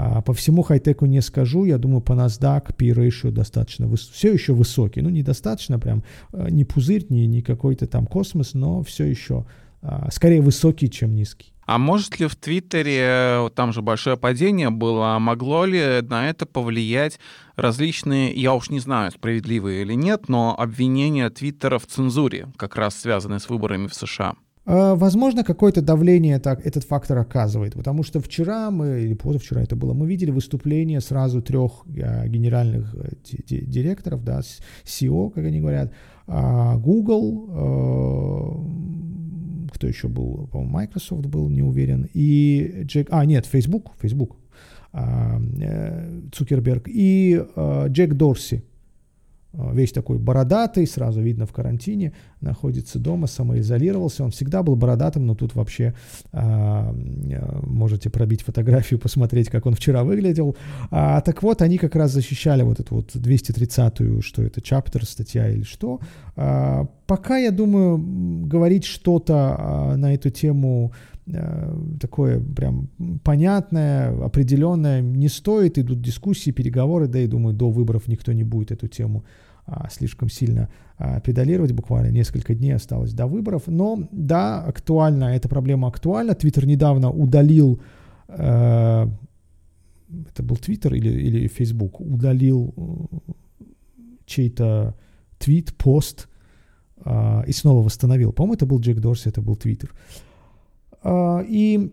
А, 0.00 0.22
по 0.22 0.32
всему 0.32 0.62
хай-теку 0.62 1.06
не 1.06 1.20
скажу, 1.20 1.64
я 1.64 1.76
думаю, 1.76 2.00
по 2.00 2.12
NASDAQ 2.12 2.76
P-ratio 2.76 3.32
достаточно, 3.32 3.86
выс- 3.86 4.12
все 4.12 4.32
еще 4.32 4.52
высокий, 4.52 5.00
ну 5.00 5.10
недостаточно 5.10 5.80
прям, 5.80 6.04
э, 6.32 6.46
не 6.50 6.64
пузырь, 6.64 7.06
не, 7.08 7.26
не 7.26 7.42
какой-то 7.42 7.88
там 7.88 8.06
космос, 8.06 8.54
но 8.54 8.84
все 8.84 9.06
еще 9.06 9.44
а, 9.82 10.08
скорее 10.12 10.40
высокий, 10.40 10.88
чем 10.88 11.16
низкий. 11.16 11.52
А 11.66 11.78
может 11.78 12.20
ли 12.20 12.28
в 12.28 12.36
Твиттере, 12.36 13.50
там 13.56 13.72
же 13.72 13.82
большое 13.82 14.16
падение 14.16 14.70
было, 14.70 15.18
могло 15.18 15.64
ли 15.64 16.00
на 16.02 16.30
это 16.30 16.46
повлиять 16.46 17.18
различные, 17.56 18.32
я 18.32 18.54
уж 18.54 18.70
не 18.70 18.78
знаю, 18.78 19.10
справедливые 19.10 19.82
или 19.82 19.94
нет, 19.94 20.28
но 20.28 20.54
обвинения 20.56 21.28
Твиттера 21.28 21.80
в 21.80 21.86
цензуре, 21.86 22.46
как 22.56 22.76
раз 22.76 22.96
связанные 22.96 23.40
с 23.40 23.50
выборами 23.50 23.88
в 23.88 23.94
США? 23.94 24.34
А, 24.70 24.94
возможно, 24.96 25.44
какое-то 25.44 25.80
давление 25.80 26.38
так, 26.38 26.66
этот 26.66 26.84
фактор 26.84 27.18
оказывает, 27.18 27.72
потому 27.72 28.02
что 28.02 28.20
вчера 28.20 28.70
мы, 28.70 29.00
или 29.00 29.14
позавчера 29.14 29.62
это 29.62 29.76
было, 29.76 29.94
мы 29.94 30.06
видели 30.06 30.30
выступление 30.30 31.00
сразу 31.00 31.40
трех 31.40 31.86
а, 31.86 32.28
генеральных 32.28 32.94
э, 32.94 33.14
директоров, 33.48 34.22
да, 34.24 34.40
CEO, 34.84 35.30
как 35.30 35.46
они 35.46 35.60
говорят, 35.60 35.90
а, 36.26 36.76
Google, 36.76 37.46
кто 39.72 39.86
еще 39.86 40.08
был, 40.08 40.48
по-моему, 40.52 40.70
Microsoft 40.70 41.26
был, 41.26 41.48
не 41.48 41.62
уверен, 41.62 42.06
и 42.12 42.82
Джек, 42.82 43.08
а, 43.10 43.24
нет, 43.24 43.46
Facebook, 43.46 43.92
Facebook, 43.98 44.36
э, 44.92 46.20
Цукерберг, 46.30 46.88
и 46.88 47.42
Джек 47.88 48.12
Дорси, 48.12 48.62
весь 49.52 49.92
такой 49.92 50.18
бородатый, 50.18 50.86
сразу 50.86 51.20
видно 51.20 51.46
в 51.46 51.52
карантине, 51.52 52.12
находится 52.40 52.98
дома, 52.98 53.26
самоизолировался. 53.26 54.24
Он 54.24 54.30
всегда 54.30 54.62
был 54.62 54.76
бородатым, 54.76 55.26
но 55.26 55.34
тут 55.34 55.54
вообще 55.54 55.94
а, 56.32 56.94
а, 56.94 57.60
можете 57.66 58.10
пробить 58.10 58.42
фотографию, 58.42 59.00
посмотреть, 59.00 59.48
как 59.48 59.66
он 59.66 59.74
вчера 59.74 60.04
выглядел. 60.04 60.56
А, 60.90 61.20
так 61.22 61.42
вот, 61.42 61.62
они 61.62 61.78
как 61.78 61.96
раз 61.96 62.12
защищали 62.12 62.62
вот 62.62 62.80
эту 62.80 62.96
вот 62.96 63.14
230-ю, 63.14 64.22
что 64.22 64.42
это, 64.42 64.60
чаптер, 64.60 65.04
статья 65.06 65.48
или 65.48 65.62
что. 65.62 66.00
А, 66.36 66.86
пока, 67.06 67.38
я 67.38 67.50
думаю, 67.50 67.98
говорить 68.46 68.84
что-то 68.84 69.56
а, 69.58 69.96
на 69.96 70.14
эту 70.14 70.30
тему 70.30 70.92
такое 72.00 72.40
прям 72.40 72.88
понятное, 73.22 74.24
определенное 74.24 75.00
не 75.00 75.28
стоит. 75.28 75.78
Идут 75.78 76.00
дискуссии, 76.00 76.50
переговоры, 76.50 77.08
да 77.08 77.18
и 77.18 77.26
думаю, 77.26 77.54
до 77.54 77.70
выборов 77.70 78.08
никто 78.08 78.32
не 78.32 78.44
будет 78.44 78.70
эту 78.70 78.88
тему 78.88 79.24
а, 79.66 79.88
слишком 79.90 80.30
сильно 80.30 80.68
а, 80.96 81.20
педалировать. 81.20 81.72
Буквально 81.72 82.10
несколько 82.10 82.54
дней 82.54 82.72
осталось 82.72 83.12
до 83.12 83.26
выборов. 83.26 83.64
Но 83.66 84.08
да, 84.12 84.64
актуальна, 84.64 85.36
эта 85.36 85.48
проблема 85.48 85.88
актуальна. 85.88 86.34
Твиттер 86.34 86.66
недавно 86.66 87.10
удалил, 87.10 87.80
э, 88.28 89.06
это 90.30 90.42
был 90.42 90.56
Твиттер 90.56 90.94
или, 90.94 91.10
или 91.10 91.48
Facebook, 91.48 92.00
удалил 92.00 92.74
э, 92.76 93.64
чей-то 94.24 94.94
твит, 95.38 95.74
пост 95.76 96.28
э, 97.04 97.42
и 97.46 97.52
снова 97.52 97.84
восстановил. 97.84 98.32
По-моему, 98.32 98.54
это 98.54 98.66
был 98.66 98.80
Джек 98.80 99.00
Дорси, 99.00 99.28
это 99.28 99.42
был 99.42 99.56
Твиттер. 99.56 99.90
Э, 99.90 100.28
и 101.04 101.92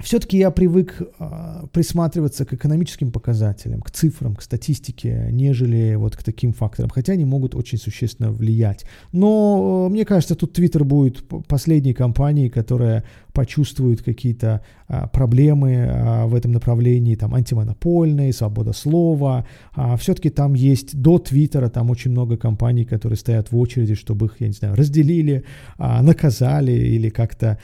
все-таки 0.00 0.38
я 0.38 0.50
привык 0.50 1.00
а, 1.20 1.66
присматриваться 1.72 2.44
к 2.44 2.52
экономическим 2.52 3.12
показателям, 3.12 3.80
к 3.80 3.92
цифрам, 3.92 4.34
к 4.34 4.42
статистике, 4.42 5.28
нежели 5.30 5.94
вот 5.94 6.16
к 6.16 6.22
таким 6.24 6.52
факторам, 6.52 6.90
хотя 6.90 7.12
они 7.12 7.24
могут 7.24 7.54
очень 7.54 7.78
существенно 7.78 8.32
влиять. 8.32 8.84
Но 9.12 9.88
мне 9.88 10.04
кажется, 10.04 10.34
тут 10.34 10.58
Twitter 10.58 10.82
будет 10.82 11.24
последней 11.46 11.94
компанией, 11.94 12.50
которая 12.50 13.04
почувствуют 13.34 14.00
какие-то 14.00 14.62
а, 14.86 15.08
проблемы 15.08 15.86
а, 15.90 16.26
в 16.26 16.34
этом 16.34 16.52
направлении, 16.52 17.16
там 17.16 17.34
антимонопольные, 17.34 18.32
свобода 18.32 18.72
слова. 18.72 19.44
А, 19.72 19.96
все-таки 19.96 20.30
там 20.30 20.54
есть 20.54 20.96
до 20.96 21.18
Твиттера, 21.18 21.68
там 21.68 21.90
очень 21.90 22.12
много 22.12 22.36
компаний, 22.36 22.84
которые 22.84 23.16
стоят 23.16 23.50
в 23.50 23.58
очереди, 23.58 23.94
чтобы 23.94 24.26
их, 24.26 24.40
я 24.40 24.46
не 24.46 24.52
знаю, 24.52 24.76
разделили, 24.76 25.44
наказали 25.78 26.72
или 26.72 27.10
как-то 27.10 27.58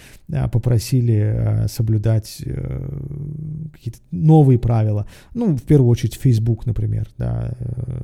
попросили 0.53 1.67
соблюдать 1.69 2.43
а, 2.45 3.71
какие-то 3.73 4.01
новые 4.11 4.59
правила. 4.59 5.07
Ну, 5.35 5.57
в 5.57 5.63
первую 5.63 5.89
очередь 5.89 6.17
Facebook, 6.17 6.67
например. 6.67 7.09
Да. 7.17 7.55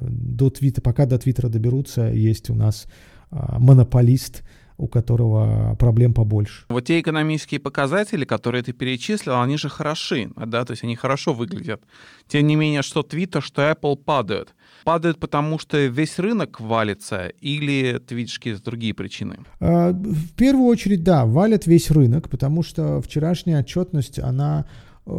До 0.00 0.50
Твиттера, 0.50 0.82
пока 0.82 1.06
до 1.06 1.18
Твиттера 1.18 1.48
доберутся, 1.48 2.12
есть 2.12 2.48
у 2.48 2.54
нас 2.54 2.86
монополист, 3.30 4.44
у 4.78 4.88
которого 4.88 5.74
проблем 5.78 6.12
побольше. 6.12 6.64
Вот 6.68 6.84
те 6.84 7.00
экономические 7.00 7.60
показатели, 7.60 8.24
которые 8.24 8.62
ты 8.62 8.72
перечислил, 8.72 9.40
они 9.40 9.56
же 9.56 9.68
хороши, 9.68 10.30
да, 10.36 10.64
то 10.64 10.72
есть 10.72 10.84
они 10.84 10.96
хорошо 10.96 11.32
выглядят. 11.32 11.82
Тем 12.28 12.46
не 12.46 12.56
менее, 12.56 12.82
что 12.82 13.00
Twitter, 13.00 13.40
что 13.40 13.62
Apple 13.62 13.96
падают. 13.96 14.54
Падают 14.84 15.18
потому, 15.18 15.58
что 15.58 15.78
весь 15.78 16.18
рынок 16.18 16.60
валится, 16.60 17.28
или 17.40 18.00
ты 18.06 18.14
видишь 18.14 18.38
какие-то 18.38 18.62
другие 18.62 18.94
причины? 18.94 19.38
А, 19.60 19.92
в 19.92 20.32
первую 20.34 20.66
очередь, 20.66 21.02
да, 21.02 21.24
валит 21.24 21.66
весь 21.66 21.90
рынок, 21.90 22.28
потому 22.28 22.62
что 22.62 23.00
вчерашняя 23.00 23.60
отчетность, 23.60 24.18
она 24.18 24.66
э, 25.06 25.10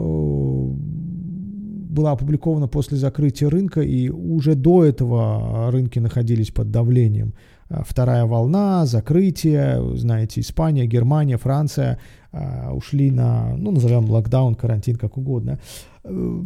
была 1.98 2.12
опубликована 2.12 2.68
после 2.68 2.98
закрытия 2.98 3.50
рынка, 3.50 3.82
и 3.82 4.10
уже 4.10 4.56
до 4.56 4.86
этого 4.86 5.72
рынки 5.72 6.00
находились 6.00 6.52
под 6.52 6.70
давлением. 6.72 7.34
Э, 7.70 7.82
вторая 7.86 8.26
волна, 8.26 8.86
закрытие, 8.86 9.98
знаете, 9.98 10.42
Испания, 10.42 10.86
Германия, 10.86 11.38
Франция 11.38 12.00
э, 12.32 12.72
ушли 12.72 13.12
на, 13.12 13.56
ну, 13.58 13.72
назовем 13.72 14.10
локдаун, 14.10 14.56
карантин, 14.56 14.96
как 14.96 15.18
угодно. 15.18 15.60
Э, 16.04 16.42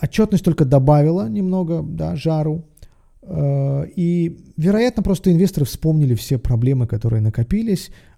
отчетность 0.00 0.44
только 0.44 0.64
добавила 0.64 1.28
немного, 1.28 1.82
да, 1.82 2.16
жару. 2.16 2.64
И, 3.28 4.38
вероятно, 4.56 5.02
просто 5.02 5.32
инвесторы 5.32 5.66
вспомнили 5.66 6.14
все 6.14 6.38
проблемы, 6.38 6.86
которые 6.86 7.20
накопились, 7.20 7.90
Э, 7.90 8.15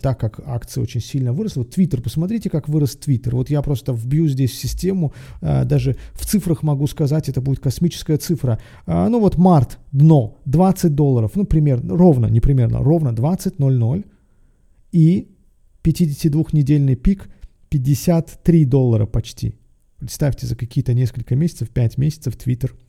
так 0.00 0.20
как 0.20 0.40
акция 0.46 0.82
очень 0.82 1.00
сильно 1.00 1.32
выросла. 1.32 1.60
Вот 1.60 1.70
Твиттер, 1.70 2.00
посмотрите, 2.00 2.50
как 2.50 2.68
вырос 2.68 2.96
Твиттер. 2.96 3.34
Вот 3.34 3.50
я 3.50 3.62
просто 3.62 3.92
вбью 3.92 4.28
здесь 4.28 4.52
в 4.52 4.58
систему, 4.58 5.12
э, 5.40 5.64
даже 5.64 5.96
в 6.12 6.26
цифрах 6.26 6.62
могу 6.62 6.86
сказать, 6.86 7.28
это 7.28 7.40
будет 7.40 7.60
космическая 7.60 8.16
цифра. 8.16 8.58
Э, 8.86 9.08
ну 9.08 9.20
вот 9.20 9.36
март, 9.36 9.78
дно, 9.92 10.38
20 10.44 10.94
долларов, 10.94 11.32
ну 11.34 11.44
примерно, 11.44 11.96
ровно, 11.96 12.26
не 12.26 12.40
примерно, 12.40 12.78
ровно 12.78 13.10
20.00. 13.10 14.04
И 14.92 15.28
52-недельный 15.82 16.96
пик 16.96 17.28
53 17.68 18.64
доллара 18.64 19.06
почти. 19.06 19.54
Представьте, 19.98 20.46
за 20.46 20.56
какие-то 20.56 20.94
несколько 20.94 21.36
месяцев, 21.36 21.70
5 21.70 21.98
месяцев 21.98 22.36
Твиттер– 22.36 22.74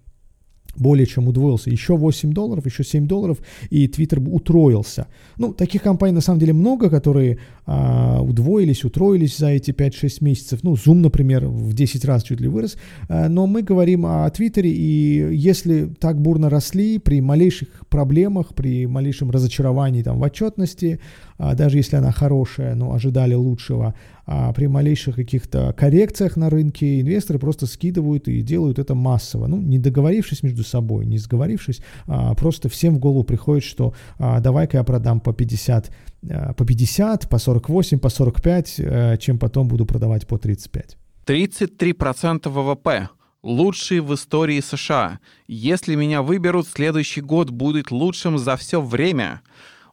более 0.79 1.05
чем 1.05 1.27
удвоился. 1.27 1.69
Еще 1.69 1.95
8 1.95 2.33
долларов, 2.33 2.65
еще 2.65 2.83
7 2.83 3.07
долларов, 3.07 3.37
и 3.69 3.87
Twitter 3.87 4.19
утроился. 4.19 5.07
Ну, 5.37 5.53
таких 5.53 5.83
компаний 5.83 6.13
на 6.13 6.21
самом 6.21 6.39
деле 6.39 6.53
много, 6.53 6.89
которые 6.89 7.37
а, 7.65 8.21
удвоились, 8.21 8.83
утроились 8.83 9.37
за 9.37 9.49
эти 9.49 9.71
5-6 9.71 10.23
месяцев. 10.23 10.59
Ну, 10.63 10.73
Zoom, 10.73 10.95
например, 10.95 11.45
в 11.47 11.73
10 11.73 12.05
раз 12.05 12.23
чуть 12.23 12.41
ли 12.41 12.47
вырос. 12.47 12.77
А, 13.07 13.29
но 13.29 13.47
мы 13.47 13.61
говорим 13.61 14.05
о 14.05 14.29
Твиттере, 14.29 14.71
и 14.71 15.35
если 15.35 15.85
так 15.99 16.19
бурно 16.21 16.49
росли, 16.49 16.97
при 16.99 17.21
малейших 17.21 17.67
проблемах, 17.89 18.55
при 18.55 18.87
малейшем 18.87 19.31
разочаровании 19.31 20.03
там, 20.03 20.19
в 20.19 20.23
отчетности, 20.23 20.99
даже 21.39 21.77
если 21.77 21.95
она 21.95 22.11
хорошая, 22.11 22.75
но 22.75 22.93
ожидали 22.93 23.33
лучшего, 23.33 23.95
а 24.25 24.53
при 24.53 24.67
малейших 24.67 25.15
каких-то 25.15 25.73
коррекциях 25.73 26.37
на 26.37 26.49
рынке 26.49 27.01
инвесторы 27.01 27.39
просто 27.39 27.65
скидывают 27.65 28.27
и 28.27 28.41
делают 28.41 28.77
это 28.77 28.93
массово. 28.93 29.47
Ну, 29.47 29.57
не 29.57 29.79
договорившись 29.79 30.43
между 30.43 30.63
собой, 30.63 31.05
не 31.05 31.17
сговорившись, 31.17 31.81
а 32.05 32.35
просто 32.35 32.69
всем 32.69 32.95
в 32.95 32.99
голову 32.99 33.23
приходит, 33.23 33.63
что 33.63 33.93
а, 34.19 34.39
давай-ка 34.39 34.77
я 34.77 34.83
продам 34.83 35.19
по 35.19 35.33
50, 35.33 35.91
а, 36.29 36.53
по 36.53 36.65
50, 36.65 37.29
по 37.29 37.39
48, 37.39 37.99
по 37.99 38.09
45, 38.09 38.75
а, 38.79 39.17
чем 39.17 39.39
потом 39.39 39.67
буду 39.67 39.85
продавать 39.85 40.27
по 40.27 40.37
35. 40.37 40.97
33% 41.25 42.49
ВВП. 42.49 43.09
Лучший 43.41 44.01
в 44.01 44.13
истории 44.13 44.59
США. 44.59 45.19
Если 45.47 45.95
меня 45.95 46.21
выберут, 46.21 46.67
следующий 46.67 47.21
год 47.21 47.49
будет 47.49 47.89
лучшим 47.89 48.37
за 48.37 48.57
все 48.57 48.81
время. 48.81 49.41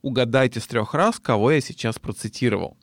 Угадайте 0.06 0.60
с 0.60 0.68
трех 0.68 0.94
раз, 0.94 1.18
кого 1.18 1.50
я 1.50 1.60
сейчас 1.60 1.98
процитировал 1.98 2.76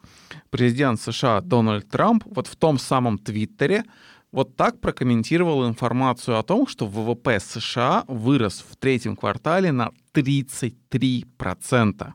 президент 0.50 1.00
США 1.00 1.40
Дональд 1.40 1.88
Трамп 1.88 2.26
вот 2.26 2.48
в 2.48 2.58
том 2.58 2.78
самом 2.78 3.18
Твиттере 3.18 3.86
вот 4.34 4.58
так 4.58 4.82
прокомментировал 4.82 5.66
информацию 5.66 6.38
о 6.38 6.44
том, 6.44 6.68
что 6.68 6.86
ВВП 6.86 7.40
США 7.40 8.04
вырос 8.10 8.66
в 8.70 8.76
третьем 8.76 9.16
квартале 9.16 9.72
на 9.72 9.92
33%. 10.14 12.12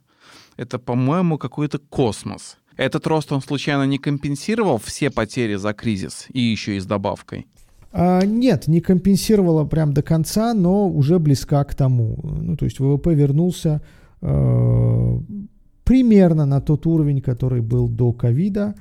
Это, 0.58 0.78
по-моему, 0.78 1.38
какой-то 1.38 1.78
космос. 1.78 2.58
Этот 2.76 3.06
рост 3.06 3.32
он 3.32 3.40
случайно 3.40 3.84
не 3.84 3.96
компенсировал 3.96 4.76
все 4.76 5.10
потери 5.10 5.54
за 5.54 5.72
кризис 5.72 6.26
и 6.30 6.40
еще 6.40 6.76
и 6.76 6.80
с 6.80 6.84
добавкой? 6.84 7.46
А, 7.92 8.26
нет, 8.26 8.68
не 8.68 8.82
компенсировала 8.82 9.64
прям 9.64 9.94
до 9.94 10.02
конца, 10.02 10.52
но 10.52 10.86
уже 10.86 11.18
близка 11.18 11.64
к 11.64 11.74
тому. 11.74 12.18
Ну, 12.22 12.58
то 12.58 12.66
есть 12.66 12.78
ВВП 12.78 13.14
вернулся 13.14 13.80
примерно 14.20 16.44
на 16.44 16.60
тот 16.60 16.86
уровень, 16.86 17.20
который 17.20 17.60
был 17.60 17.88
до 17.88 18.12
ковида, 18.12 18.74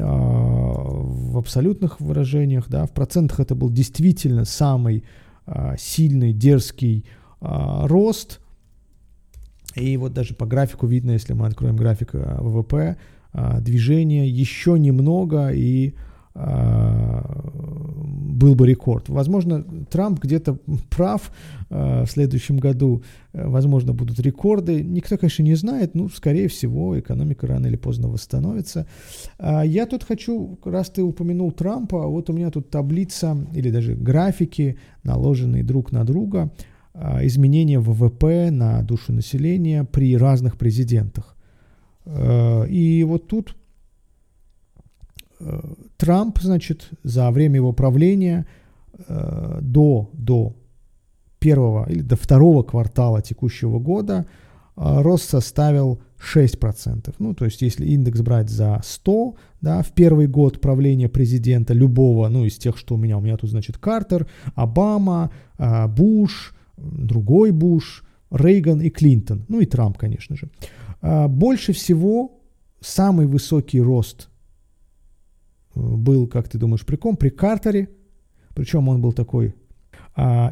а, 0.00 0.04
в 0.04 1.38
абсолютных 1.38 2.00
выражениях, 2.00 2.66
да, 2.68 2.86
в 2.86 2.92
процентах 2.92 3.40
это 3.40 3.54
был 3.54 3.70
действительно 3.70 4.44
самый 4.44 5.04
а, 5.46 5.76
сильный, 5.78 6.32
дерзкий 6.32 7.04
рост. 7.40 8.40
И 9.74 9.96
вот 9.96 10.12
даже 10.12 10.34
по 10.34 10.46
графику 10.46 10.86
видно, 10.86 11.12
если 11.12 11.32
мы 11.32 11.46
откроем 11.46 11.76
график 11.76 12.10
ВВП, 12.12 12.96
движение 13.32 14.28
еще 14.28 14.78
немного 14.78 15.48
и 15.48 15.94
был 18.42 18.54
бы 18.54 18.66
рекорд. 18.66 19.08
Возможно, 19.08 19.64
Трамп 19.90 20.18
где-то 20.18 20.58
прав 20.90 21.30
э, 21.70 22.04
в 22.04 22.10
следующем 22.10 22.58
году, 22.58 23.02
э, 23.32 23.48
возможно, 23.48 23.92
будут 23.92 24.18
рекорды. 24.20 24.82
Никто, 24.82 25.16
конечно, 25.16 25.44
не 25.44 25.54
знает, 25.54 25.94
ну, 25.94 26.08
скорее 26.08 26.48
всего, 26.48 26.98
экономика 26.98 27.46
рано 27.46 27.68
или 27.68 27.76
поздно 27.76 28.08
восстановится. 28.08 28.86
А 29.38 29.64
я 29.64 29.86
тут 29.86 30.04
хочу, 30.04 30.58
раз 30.64 30.90
ты 30.90 31.02
упомянул 31.02 31.52
Трампа, 31.52 32.06
вот 32.06 32.30
у 32.30 32.32
меня 32.32 32.50
тут 32.50 32.70
таблица 32.70 33.36
или 33.54 33.70
даже 33.70 33.94
графики, 33.94 34.76
наложенные 35.04 35.62
друг 35.62 35.92
на 35.92 36.04
друга, 36.04 36.50
э, 36.94 37.26
изменения 37.26 37.78
ВВП 37.78 38.50
на 38.50 38.82
душу 38.82 39.12
населения 39.12 39.84
при 39.84 40.16
разных 40.16 40.56
президентах. 40.56 41.36
И 42.04 43.04
вот 43.06 43.28
тут 43.28 43.54
Трамп, 45.96 46.38
значит, 46.40 46.90
за 47.02 47.30
время 47.30 47.56
его 47.56 47.72
правления 47.72 48.46
э, 49.08 49.58
до, 49.60 50.10
до 50.12 50.54
первого 51.42 51.90
или 51.90 52.02
до 52.02 52.16
второго 52.16 52.62
квартала 52.62 53.20
текущего 53.20 53.78
года 53.78 54.26
а, 54.76 55.02
рост 55.02 55.28
составил 55.28 56.00
6%. 56.34 57.14
Ну, 57.18 57.34
то 57.34 57.44
есть, 57.44 57.62
если 57.62 57.86
индекс 57.86 58.20
брать 58.20 58.48
за 58.48 58.80
100, 58.82 59.34
да, 59.60 59.82
в 59.82 59.92
первый 59.92 60.28
год 60.28 60.60
правления 60.60 61.08
президента 61.08 61.74
любого, 61.74 62.28
ну, 62.28 62.44
из 62.44 62.56
тех, 62.58 62.78
что 62.78 62.94
у 62.94 62.98
меня, 62.98 63.18
у 63.18 63.20
меня 63.20 63.36
тут, 63.36 63.50
значит, 63.50 63.76
Картер, 63.78 64.28
Обама, 64.54 65.30
а, 65.58 65.88
Буш, 65.88 66.54
другой 66.76 67.50
Буш, 67.50 68.04
Рейган 68.30 68.80
и 68.80 68.88
Клинтон, 68.88 69.44
ну 69.48 69.60
и 69.60 69.66
Трамп, 69.66 69.98
конечно 69.98 70.36
же. 70.36 70.48
Больше 71.28 71.72
всего 71.72 72.40
самый 72.80 73.26
высокий 73.26 73.80
рост 73.80 74.28
э, 74.28 74.31
был, 75.74 76.26
как 76.26 76.48
ты 76.48 76.58
думаешь, 76.58 76.84
при 76.84 76.96
ком? 76.96 77.16
При 77.16 77.30
Картере, 77.30 77.88
причем 78.54 78.88
он 78.88 79.00
был 79.00 79.12
такой, 79.12 79.54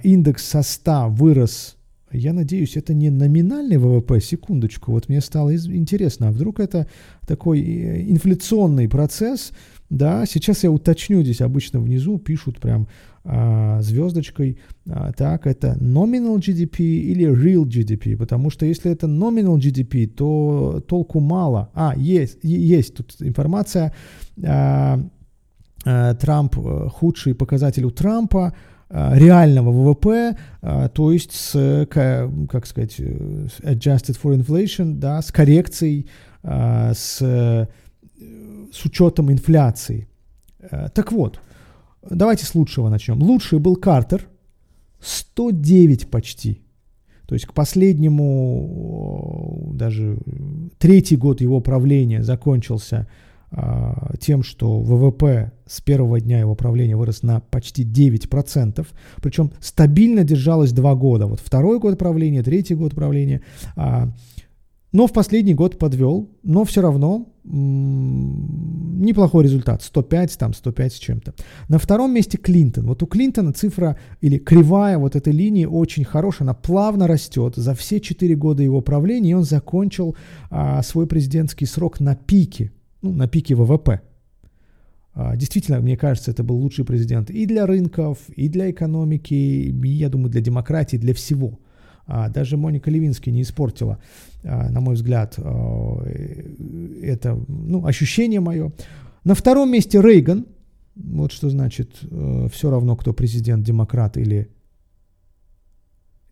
индекс 0.02 0.44
со 0.44 0.62
100 0.62 1.11
вырос. 1.11 1.76
Я 2.12 2.33
надеюсь, 2.33 2.76
это 2.76 2.92
не 2.92 3.09
номинальный 3.09 3.76
ВВП, 3.76 4.20
секундочку, 4.20 4.90
вот 4.90 5.09
мне 5.09 5.20
стало 5.20 5.54
интересно, 5.54 6.28
а 6.28 6.33
вдруг 6.33 6.59
это 6.59 6.88
такой 7.26 7.61
э, 7.61 8.11
инфляционный 8.11 8.88
процесс, 8.88 9.52
да, 9.90 10.24
сейчас 10.24 10.64
я 10.64 10.70
уточню, 10.70 11.22
здесь 11.22 11.40
обычно 11.40 11.81
внизу 11.81 12.18
пишут 12.18 12.59
прям 12.59 12.88
а, 13.24 13.83
звездочкой, 13.83 14.59
а, 14.88 15.12
так, 15.12 15.46
это 15.46 15.76
nominal 15.81 16.38
GDP 16.38 16.79
или 16.79 17.26
real 17.29 17.64
GDP, 17.64 18.16
потому 18.16 18.50
что 18.50 18.64
если 18.64 18.90
это 18.90 19.07
nominal 19.07 19.59
GDP, 19.59 20.07
то 20.07 20.83
толку 20.87 21.20
мало. 21.20 21.70
А, 21.74 21.94
есть, 21.96 22.38
есть 22.42 22.94
тут 22.94 23.16
информация, 23.20 23.92
а, 24.42 25.00
а, 25.85 26.14
Трамп, 26.14 26.57
э, 26.59 26.88
худший 26.88 27.35
показатель 27.35 27.85
у 27.85 27.90
Трампа, 27.90 28.55
Э, 28.92 29.16
реального 29.16 29.70
ВВП, 29.70 30.37
э, 30.62 30.88
то 30.92 31.12
есть 31.12 31.33
с, 31.33 31.87
как 31.88 32.66
сказать, 32.66 32.96
э, 32.98 33.46
adjusted 33.62 34.18
for 34.20 34.37
inflation, 34.37 34.94
да, 34.94 35.22
с 35.22 35.31
коррекцией, 35.31 36.09
с, 36.42 37.68
с 38.72 38.85
учетом 38.85 39.30
инфляции. 39.30 40.09
Так 40.94 41.12
вот, 41.12 41.40
давайте 42.09 42.44
с 42.44 42.54
лучшего 42.54 42.88
начнем. 42.88 43.22
Лучший 43.22 43.59
был 43.59 43.76
Картер, 43.76 44.26
109 45.00 46.11
почти. 46.11 46.62
То 47.26 47.35
есть 47.35 47.46
к 47.46 47.54
последнему, 47.54 49.70
даже 49.74 50.18
третий 50.78 51.16
год 51.16 51.40
его 51.40 51.61
правления 51.61 52.24
закончился 52.24 53.06
а, 53.52 54.14
тем, 54.18 54.42
что 54.42 54.80
ВВП 54.80 55.52
с 55.66 55.80
первого 55.80 56.20
дня 56.20 56.40
его 56.40 56.54
правления 56.54 56.96
вырос 56.96 57.22
на 57.22 57.40
почти 57.40 57.85
9%, 57.85 58.87
причем 59.22 59.52
стабильно 59.61 60.24
держалось 60.24 60.72
два 60.72 60.94
года. 60.94 61.26
Вот 61.26 61.40
второй 61.40 61.78
год 61.78 61.98
правления, 61.98 62.42
третий 62.42 62.74
год 62.74 62.94
правления. 62.94 63.42
А, 63.76 64.11
но 64.92 65.07
в 65.07 65.12
последний 65.12 65.55
год 65.55 65.79
подвел, 65.79 66.31
но 66.42 66.64
все 66.64 66.81
равно 66.81 67.29
неплохой 67.44 69.44
результат, 69.44 69.83
105, 69.83 70.38
там 70.38 70.53
105 70.53 70.92
с 70.92 70.98
чем-то. 70.98 71.35
На 71.68 71.79
втором 71.79 72.12
месте 72.12 72.38
Клинтон. 72.38 72.87
Вот 72.87 73.03
у 73.03 73.07
Клинтона 73.07 73.53
цифра 73.53 73.96
или 74.20 74.38
кривая 74.38 74.98
вот 74.98 75.16
этой 75.16 75.33
линии 75.33 75.64
очень 75.64 76.05
хорошая, 76.05 76.46
она 76.46 76.55
плавно 76.55 77.07
растет. 77.07 77.55
За 77.57 77.74
все 77.74 78.00
4 78.00 78.35
года 78.37 78.62
его 78.62 78.83
правления 78.83 79.37
он 79.37 79.44
закончил 79.44 80.16
а, 80.50 80.83
свой 80.83 81.07
президентский 81.07 81.66
срок 81.66 82.00
на 82.00 82.14
пике 82.14 82.72
ну, 83.03 83.12
на 83.12 83.29
пике 83.29 83.55
ВВП. 83.55 84.00
А, 85.14 85.37
действительно, 85.37 85.81
мне 85.81 85.96
кажется, 85.96 86.31
это 86.31 86.42
был 86.42 86.57
лучший 86.57 86.85
президент 86.85 87.31
и 87.31 87.46
для 87.46 87.66
рынков, 87.66 88.18
и 88.29 88.48
для 88.48 88.70
экономики, 88.70 89.35
и, 89.35 89.88
я 89.88 90.09
думаю, 90.09 90.31
для 90.31 90.40
демократии, 90.40 90.96
для 90.96 91.14
всего. 91.14 91.59
А, 92.07 92.29
даже 92.29 92.57
Моника 92.57 92.90
Левинский 92.90 93.33
не 93.33 93.42
испортила, 93.42 93.98
на 94.42 94.81
мой 94.81 94.94
взгляд, 94.94 95.38
это 95.38 97.38
ну, 97.48 97.87
ощущение 97.87 98.40
мое. 98.40 98.72
На 99.24 99.35
втором 99.35 99.70
месте 99.70 100.00
Рейган. 100.00 100.46
Вот 100.94 101.33
что 101.33 101.48
значит 101.48 101.98
э, 102.03 102.48
все 102.53 102.70
равно, 102.70 102.96
кто 102.96 103.12
президент, 103.12 103.64
демократ 103.64 104.16
или... 104.16 104.50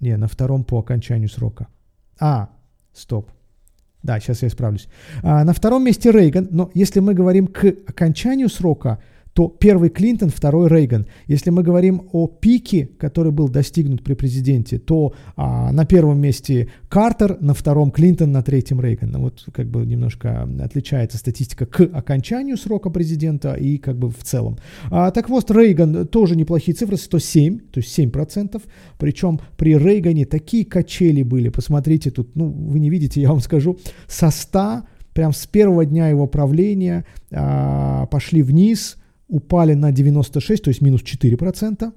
Не, 0.01 0.17
на 0.17 0.29
втором 0.29 0.65
по 0.65 0.79
окончанию 0.79 1.29
срока. 1.29 1.69
А, 2.21 2.51
стоп. 2.93 3.31
Да, 4.03 4.21
сейчас 4.21 4.43
я 4.43 4.49
исправлюсь. 4.49 4.89
А, 5.23 5.45
на 5.45 5.53
втором 5.53 5.85
месте 5.85 6.11
Рейган, 6.11 6.49
но 6.51 6.71
если 6.75 7.01
мы 7.01 7.15
говорим 7.15 7.47
к 7.47 7.65
окончанию 7.65 8.49
срока, 8.49 8.99
то 9.39 9.47
первый 9.47 9.89
Клинтон, 9.89 10.31
второй 10.31 10.69
Рейган. 10.69 11.07
Если 11.29 11.51
мы 11.51 11.63
говорим 11.63 12.09
о 12.11 12.27
пике, 12.27 12.89
который 12.99 13.31
был 13.31 13.49
достигнут 13.49 14.03
при 14.03 14.15
президенте, 14.15 14.79
то 14.81 15.15
а, 15.37 15.71
на 15.71 15.85
первом 15.85 16.21
месте 16.21 16.71
Картер, 16.89 17.37
на 17.41 17.55
втором 17.55 17.93
Клинтон, 17.93 18.33
на 18.33 18.43
третьем 18.43 18.81
Рейган. 18.81 19.13
Ну, 19.13 19.21
вот 19.21 19.47
как 19.53 19.69
бы 19.69 19.87
немножко 19.87 20.49
отличается 20.61 21.19
статистика 21.19 21.67
к 21.67 21.83
окончанию 21.83 22.57
срока 22.57 22.91
президента 22.91 23.55
и 23.55 23.79
как 23.79 23.97
бы 23.97 24.11
в 24.11 24.25
целом. 24.25 24.59
А, 24.91 25.13
так 25.13 25.29
вот, 25.29 25.49
Рейган 25.53 26.09
тоже 26.09 26.35
неплохие 26.35 26.75
цифры, 26.75 26.97
107, 26.97 27.61
то 27.61 27.79
есть 27.79 27.97
7%. 27.97 28.61
Причем 28.99 29.39
при 29.57 29.79
Рейгане 29.79 30.25
такие 30.25 30.65
качели 30.65 31.23
были, 31.23 31.49
посмотрите 31.49 32.11
тут, 32.11 32.35
ну 32.35 32.49
вы 32.49 32.81
не 32.81 32.91
видите, 32.91 33.21
я 33.21 33.29
вам 33.29 33.39
скажу, 33.39 33.79
со 34.09 34.31
100 34.31 34.83
прям 35.13 35.33
с 35.33 35.47
первого 35.47 35.87
дня 35.87 36.09
его 36.09 36.27
правления 36.27 37.05
а, 37.31 38.07
пошли 38.07 38.43
вниз, 38.43 38.97
упали 39.29 39.75
на 39.75 39.93
96, 39.93 40.65
то 40.65 40.71
есть 40.71 40.81
минус 40.83 41.03
4%, 41.03 41.93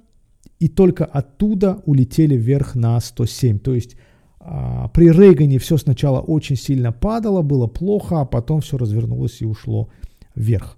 и 0.59 0.67
только 0.67 1.05
оттуда 1.05 1.81
улетели 1.85 2.35
вверх 2.35 2.75
на 2.75 2.99
107. 2.99 3.59
То 3.59 3.73
есть 3.73 3.95
а, 4.39 4.87
при 4.89 5.09
Рейгане 5.09 5.57
все 5.59 5.77
сначала 5.77 6.19
очень 6.19 6.55
сильно 6.55 6.91
падало, 6.91 7.41
было 7.41 7.67
плохо, 7.67 8.21
а 8.21 8.25
потом 8.25 8.61
все 8.61 8.77
развернулось 8.77 9.41
и 9.41 9.45
ушло 9.45 9.89
вверх. 10.35 10.77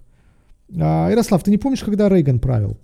А, 0.79 1.09
Ярослав, 1.09 1.43
ты 1.43 1.51
не 1.51 1.57
помнишь, 1.57 1.83
когда 1.83 2.09
Рейган 2.09 2.39
правил? 2.39 2.77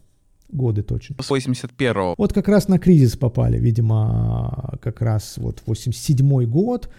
Годы 0.52 0.82
точно. 0.82 1.16
С 1.22 1.30
81-го. 1.30 2.16
Вот 2.18 2.34
как 2.34 2.48
раз 2.48 2.68
на 2.68 2.80
кризис 2.80 3.16
попали, 3.16 3.60
видимо, 3.60 4.78
как 4.82 5.02
раз 5.02 5.38
вот 5.38 5.62
87-й 5.66 6.48
год, 6.48 6.90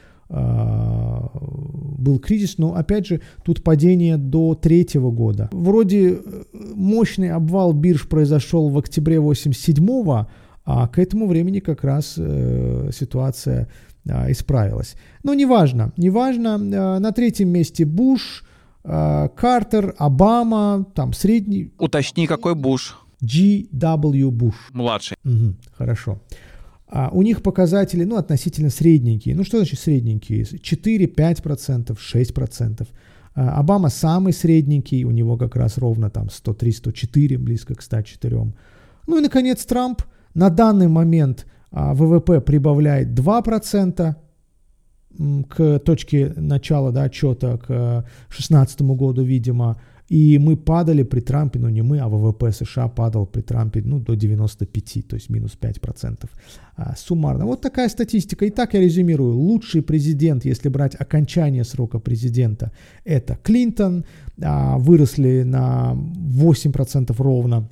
был 2.01 2.19
кризис, 2.19 2.59
но 2.59 2.75
опять 2.75 3.07
же 3.07 3.21
тут 3.45 3.63
падение 3.63 4.17
до 4.17 4.55
третьего 4.55 5.11
года. 5.11 5.49
Вроде 5.53 6.15
э, 6.15 6.21
мощный 6.75 7.31
обвал 7.31 7.73
бирж 7.73 8.09
произошел 8.09 8.69
в 8.69 8.79
октябре 8.79 9.17
87-го, 9.17 10.29
а 10.65 10.89
к 10.89 10.99
этому 10.99 11.27
времени 11.27 11.61
как 11.61 11.85
раз 11.85 12.15
э, 12.17 12.91
ситуация 12.93 13.69
э, 14.05 14.33
исправилась. 14.33 14.97
Но 15.23 15.35
неважно, 15.35 15.93
неважно. 15.97 16.59
Э, 16.59 16.99
на 16.99 17.13
третьем 17.13 17.49
месте 17.49 17.85
Буш, 17.85 18.45
э, 18.85 19.29
Картер, 19.37 19.95
Обама, 19.99 20.87
там 20.95 21.13
средний. 21.13 21.73
Уточни, 21.79 22.27
какой 22.27 22.55
Буш? 22.55 22.97
G.W. 23.21 24.31
Буш. 24.31 24.55
Младший. 24.73 25.17
Угу, 25.25 25.55
хорошо. 25.77 26.19
А 26.93 27.09
у 27.13 27.23
них 27.23 27.43
показатели, 27.43 28.03
ну, 28.05 28.17
относительно 28.17 28.69
средненькие. 28.69 29.37
Ну, 29.37 29.45
что 29.45 29.59
значит 29.59 29.79
средненькие? 29.79 30.45
4, 30.45 31.07
5%, 31.07 31.97
6%. 31.97 32.89
А 33.35 33.61
Обама 33.61 33.91
самый 33.91 34.33
средненький, 34.33 35.05
у 35.05 35.13
него 35.13 35.37
как 35.37 35.55
раз 35.55 35.79
ровно 35.79 36.11
там 36.11 36.29
103, 36.29 36.73
104, 36.73 37.39
близко 37.39 37.75
к 37.77 37.83
104. 37.83 38.53
Ну 39.07 39.19
и, 39.19 39.21
наконец, 39.21 39.65
Трамп 39.65 40.03
на 40.35 40.51
данный 40.51 40.89
момент 40.89 41.47
а, 41.71 41.95
ВВП 41.95 42.41
прибавляет 42.41 43.09
2% 43.09 44.17
к 45.49 45.79
точке 45.81 46.33
начала 46.37 46.93
да, 46.93 47.05
отчета 47.05 47.57
к 47.59 48.05
2016 48.31 48.83
году, 48.83 49.23
видимо. 49.23 49.81
И 50.11 50.39
мы 50.39 50.57
падали 50.57 51.05
при 51.05 51.21
Трампе, 51.21 51.61
ну 51.61 51.69
не 51.69 51.83
мы, 51.83 52.01
а 52.01 52.09
ВВП 52.09 52.53
США 52.53 52.89
падал 52.89 53.27
при 53.27 53.43
Трампе 53.43 53.81
ну, 53.85 54.01
до 54.01 54.17
95, 54.17 55.07
то 55.07 55.17
есть 55.17 55.31
минус 55.31 55.57
5% 55.61 56.29
а, 56.77 56.97
суммарно. 56.97 57.47
Вот 57.47 57.61
такая 57.61 57.89
статистика. 57.89 58.45
И 58.45 58.51
так 58.51 58.75
я 58.75 58.81
резюмирую. 58.81 59.37
Лучший 59.37 59.83
президент, 59.83 60.45
если 60.45 60.69
брать 60.69 61.01
окончание 61.01 61.65
срока 61.65 62.01
президента, 62.01 62.73
это 63.05 63.39
Клинтон. 63.43 64.05
А, 64.43 64.79
выросли 64.79 65.45
на 65.45 65.95
8% 65.95 67.15
ровно. 67.19 67.69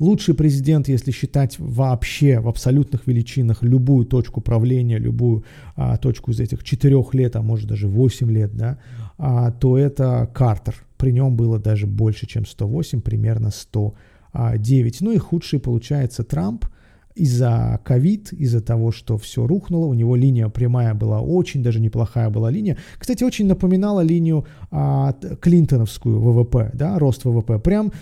Лучший 0.00 0.34
президент, 0.34 0.88
если 0.88 1.10
считать 1.10 1.56
вообще 1.58 2.40
в 2.40 2.48
абсолютных 2.48 3.06
величинах 3.06 3.62
любую 3.62 4.06
точку 4.06 4.40
правления, 4.40 4.96
любую 4.96 5.44
а, 5.76 5.98
точку 5.98 6.30
из 6.30 6.40
этих 6.40 6.64
четырех 6.64 7.12
лет, 7.12 7.36
а 7.36 7.42
может 7.42 7.68
даже 7.68 7.86
8 7.86 8.30
лет, 8.30 8.56
да, 8.56 8.78
а, 9.18 9.50
то 9.50 9.76
это 9.76 10.30
Картер. 10.32 10.74
При 10.96 11.12
нем 11.12 11.36
было 11.36 11.58
даже 11.58 11.86
больше, 11.86 12.26
чем 12.26 12.46
108, 12.46 13.02
примерно 13.02 13.50
109. 13.50 15.00
Ну 15.02 15.12
и 15.12 15.18
худший 15.18 15.60
получается 15.60 16.24
Трамп. 16.24 16.64
Из-за 17.14 17.80
ковид, 17.84 18.32
из-за 18.32 18.60
того, 18.60 18.92
что 18.92 19.18
все 19.18 19.46
рухнуло, 19.46 19.86
у 19.86 19.94
него 19.94 20.16
линия 20.16 20.48
прямая 20.48 20.94
была 20.94 21.20
очень, 21.20 21.62
даже 21.62 21.80
неплохая 21.80 22.30
была 22.30 22.50
линия. 22.50 22.76
Кстати, 22.98 23.24
очень 23.24 23.46
напоминала 23.46 24.00
линию 24.00 24.44
а, 24.70 25.12
Клинтоновскую 25.40 26.20
ВВП, 26.20 26.70
да, 26.74 26.98
рост 26.98 27.24
ВВП. 27.24 27.58
Прям 27.58 27.92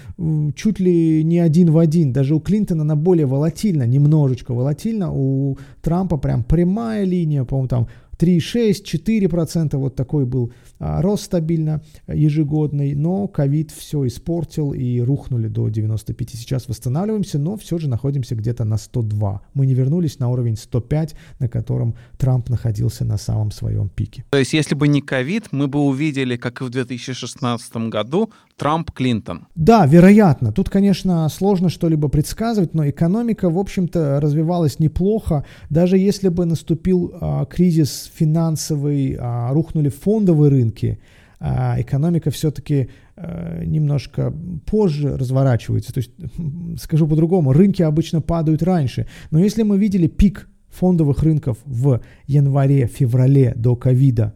чуть 0.54 0.80
ли 0.80 1.24
не 1.24 1.38
один 1.38 1.70
в 1.70 1.78
один. 1.78 2.12
Даже 2.12 2.34
у 2.34 2.40
Клинтона 2.40 2.82
она 2.82 2.96
более 2.96 3.26
волатильна, 3.26 3.84
немножечко 3.84 4.54
волатильна. 4.54 5.10
У 5.12 5.56
Трампа 5.82 6.16
прям 6.16 6.42
прямая 6.42 7.04
линия, 7.04 7.44
по-моему, 7.44 7.68
там 7.68 7.88
3,6-4% 8.18 9.76
вот 9.76 9.94
такой 9.94 10.26
был 10.26 10.52
а, 10.78 11.00
рост 11.02 11.24
стабильно 11.24 11.82
ежегодный, 12.06 12.94
но 12.94 13.28
ковид 13.28 13.70
все 13.70 14.06
испортил 14.06 14.72
и 14.72 15.00
рухнули 15.00 15.48
до 15.48 15.68
95. 15.68 16.30
Сейчас 16.30 16.68
восстанавливаемся, 16.68 17.38
но 17.38 17.56
все 17.56 17.78
же 17.78 17.88
находимся 17.88 18.34
где-то 18.34 18.64
на 18.64 18.76
102. 18.76 19.42
Мы 19.54 19.66
не 19.66 19.74
вернулись 19.74 20.18
на 20.18 20.28
уровень 20.28 20.56
105, 20.56 21.14
на 21.38 21.48
котором 21.48 21.94
Трамп 22.16 22.48
находился 22.48 23.04
на 23.04 23.18
самом 23.18 23.50
своем 23.50 23.88
пике. 23.88 24.24
То 24.30 24.38
есть 24.38 24.52
если 24.52 24.74
бы 24.74 24.88
не 24.88 25.00
ковид, 25.00 25.48
мы 25.52 25.68
бы 25.68 25.80
увидели, 25.80 26.36
как 26.36 26.60
и 26.60 26.64
в 26.64 26.70
2016 26.70 27.76
году, 27.88 28.30
Трамп-Клинтон. 28.58 29.46
Да, 29.54 29.86
вероятно. 29.86 30.52
Тут, 30.52 30.68
конечно, 30.68 31.28
сложно 31.28 31.68
что-либо 31.68 32.08
предсказывать, 32.08 32.74
но 32.74 32.88
экономика, 32.88 33.48
в 33.48 33.58
общем-то, 33.58 34.20
развивалась 34.20 34.78
неплохо. 34.80 35.44
Даже 35.70 35.96
если 35.96 36.28
бы 36.28 36.44
наступил 36.44 37.14
а, 37.20 37.44
кризис 37.46 38.10
финансовый, 38.14 39.16
а, 39.18 39.52
рухнули 39.52 39.88
фондовые 39.88 40.50
рынки, 40.50 40.98
а, 41.40 41.76
экономика 41.80 42.30
все-таки 42.30 42.90
а, 43.16 43.62
немножко 43.64 44.34
позже 44.66 45.16
разворачивается. 45.16 45.92
То 45.92 46.00
есть, 46.00 46.10
скажу 46.82 47.06
по-другому, 47.06 47.52
рынки 47.52 47.82
обычно 47.82 48.20
падают 48.20 48.62
раньше. 48.62 49.06
Но 49.30 49.38
если 49.38 49.62
мы 49.62 49.78
видели 49.78 50.08
пик 50.08 50.48
фондовых 50.68 51.22
рынков 51.22 51.58
в 51.64 52.00
январе-феврале 52.26 53.54
до 53.56 53.76
ковида 53.76 54.34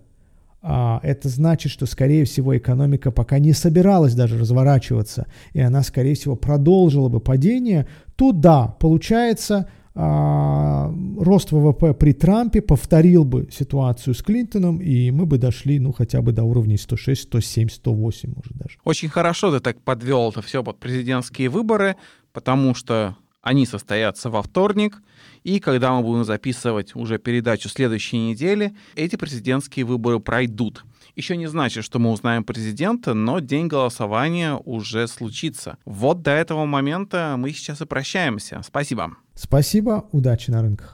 это 0.62 1.28
значит, 1.28 1.72
что, 1.72 1.86
скорее 1.86 2.24
всего, 2.24 2.56
экономика 2.56 3.10
пока 3.10 3.38
не 3.38 3.52
собиралась 3.52 4.14
даже 4.14 4.38
разворачиваться, 4.38 5.26
и 5.52 5.60
она, 5.60 5.82
скорее 5.82 6.14
всего, 6.14 6.36
продолжила 6.36 7.08
бы 7.08 7.20
падение, 7.20 7.88
то 8.14 8.32
да, 8.32 8.68
получается, 8.78 9.68
а, 9.94 10.90
рост 11.18 11.52
ВВП 11.52 11.92
при 11.92 12.12
Трампе 12.12 12.62
повторил 12.62 13.24
бы 13.24 13.48
ситуацию 13.52 14.14
с 14.14 14.22
Клинтоном, 14.22 14.78
и 14.78 15.10
мы 15.10 15.26
бы 15.26 15.36
дошли, 15.36 15.78
ну, 15.78 15.92
хотя 15.92 16.22
бы 16.22 16.32
до 16.32 16.44
уровней 16.44 16.78
106, 16.78 17.22
107, 17.22 17.68
108, 17.68 18.32
может 18.34 18.52
даже. 18.56 18.78
Очень 18.84 19.10
хорошо 19.10 19.50
ты 19.50 19.60
так 19.60 19.80
подвел 19.82 20.30
это 20.30 20.40
все 20.40 20.62
под 20.62 20.78
президентские 20.78 21.50
выборы, 21.50 21.96
потому 22.32 22.74
что 22.74 23.16
они 23.42 23.66
состоятся 23.66 24.30
во 24.30 24.42
вторник, 24.42 25.02
и 25.44 25.60
когда 25.60 25.92
мы 25.92 26.02
будем 26.02 26.24
записывать 26.24 26.94
уже 26.94 27.18
передачу 27.18 27.68
следующей 27.68 28.18
недели, 28.18 28.74
эти 28.94 29.16
президентские 29.16 29.84
выборы 29.84 30.20
пройдут. 30.20 30.84
Еще 31.14 31.36
не 31.36 31.46
значит, 31.46 31.84
что 31.84 31.98
мы 31.98 32.10
узнаем 32.10 32.42
президента, 32.42 33.12
но 33.12 33.38
день 33.40 33.66
голосования 33.66 34.54
уже 34.64 35.06
случится. 35.06 35.76
Вот 35.84 36.22
до 36.22 36.30
этого 36.30 36.64
момента 36.64 37.34
мы 37.36 37.52
сейчас 37.52 37.82
и 37.82 37.86
прощаемся. 37.86 38.62
Спасибо. 38.64 39.16
Спасибо, 39.34 40.08
удачи 40.12 40.50
на 40.50 40.62
рынках. 40.62 40.90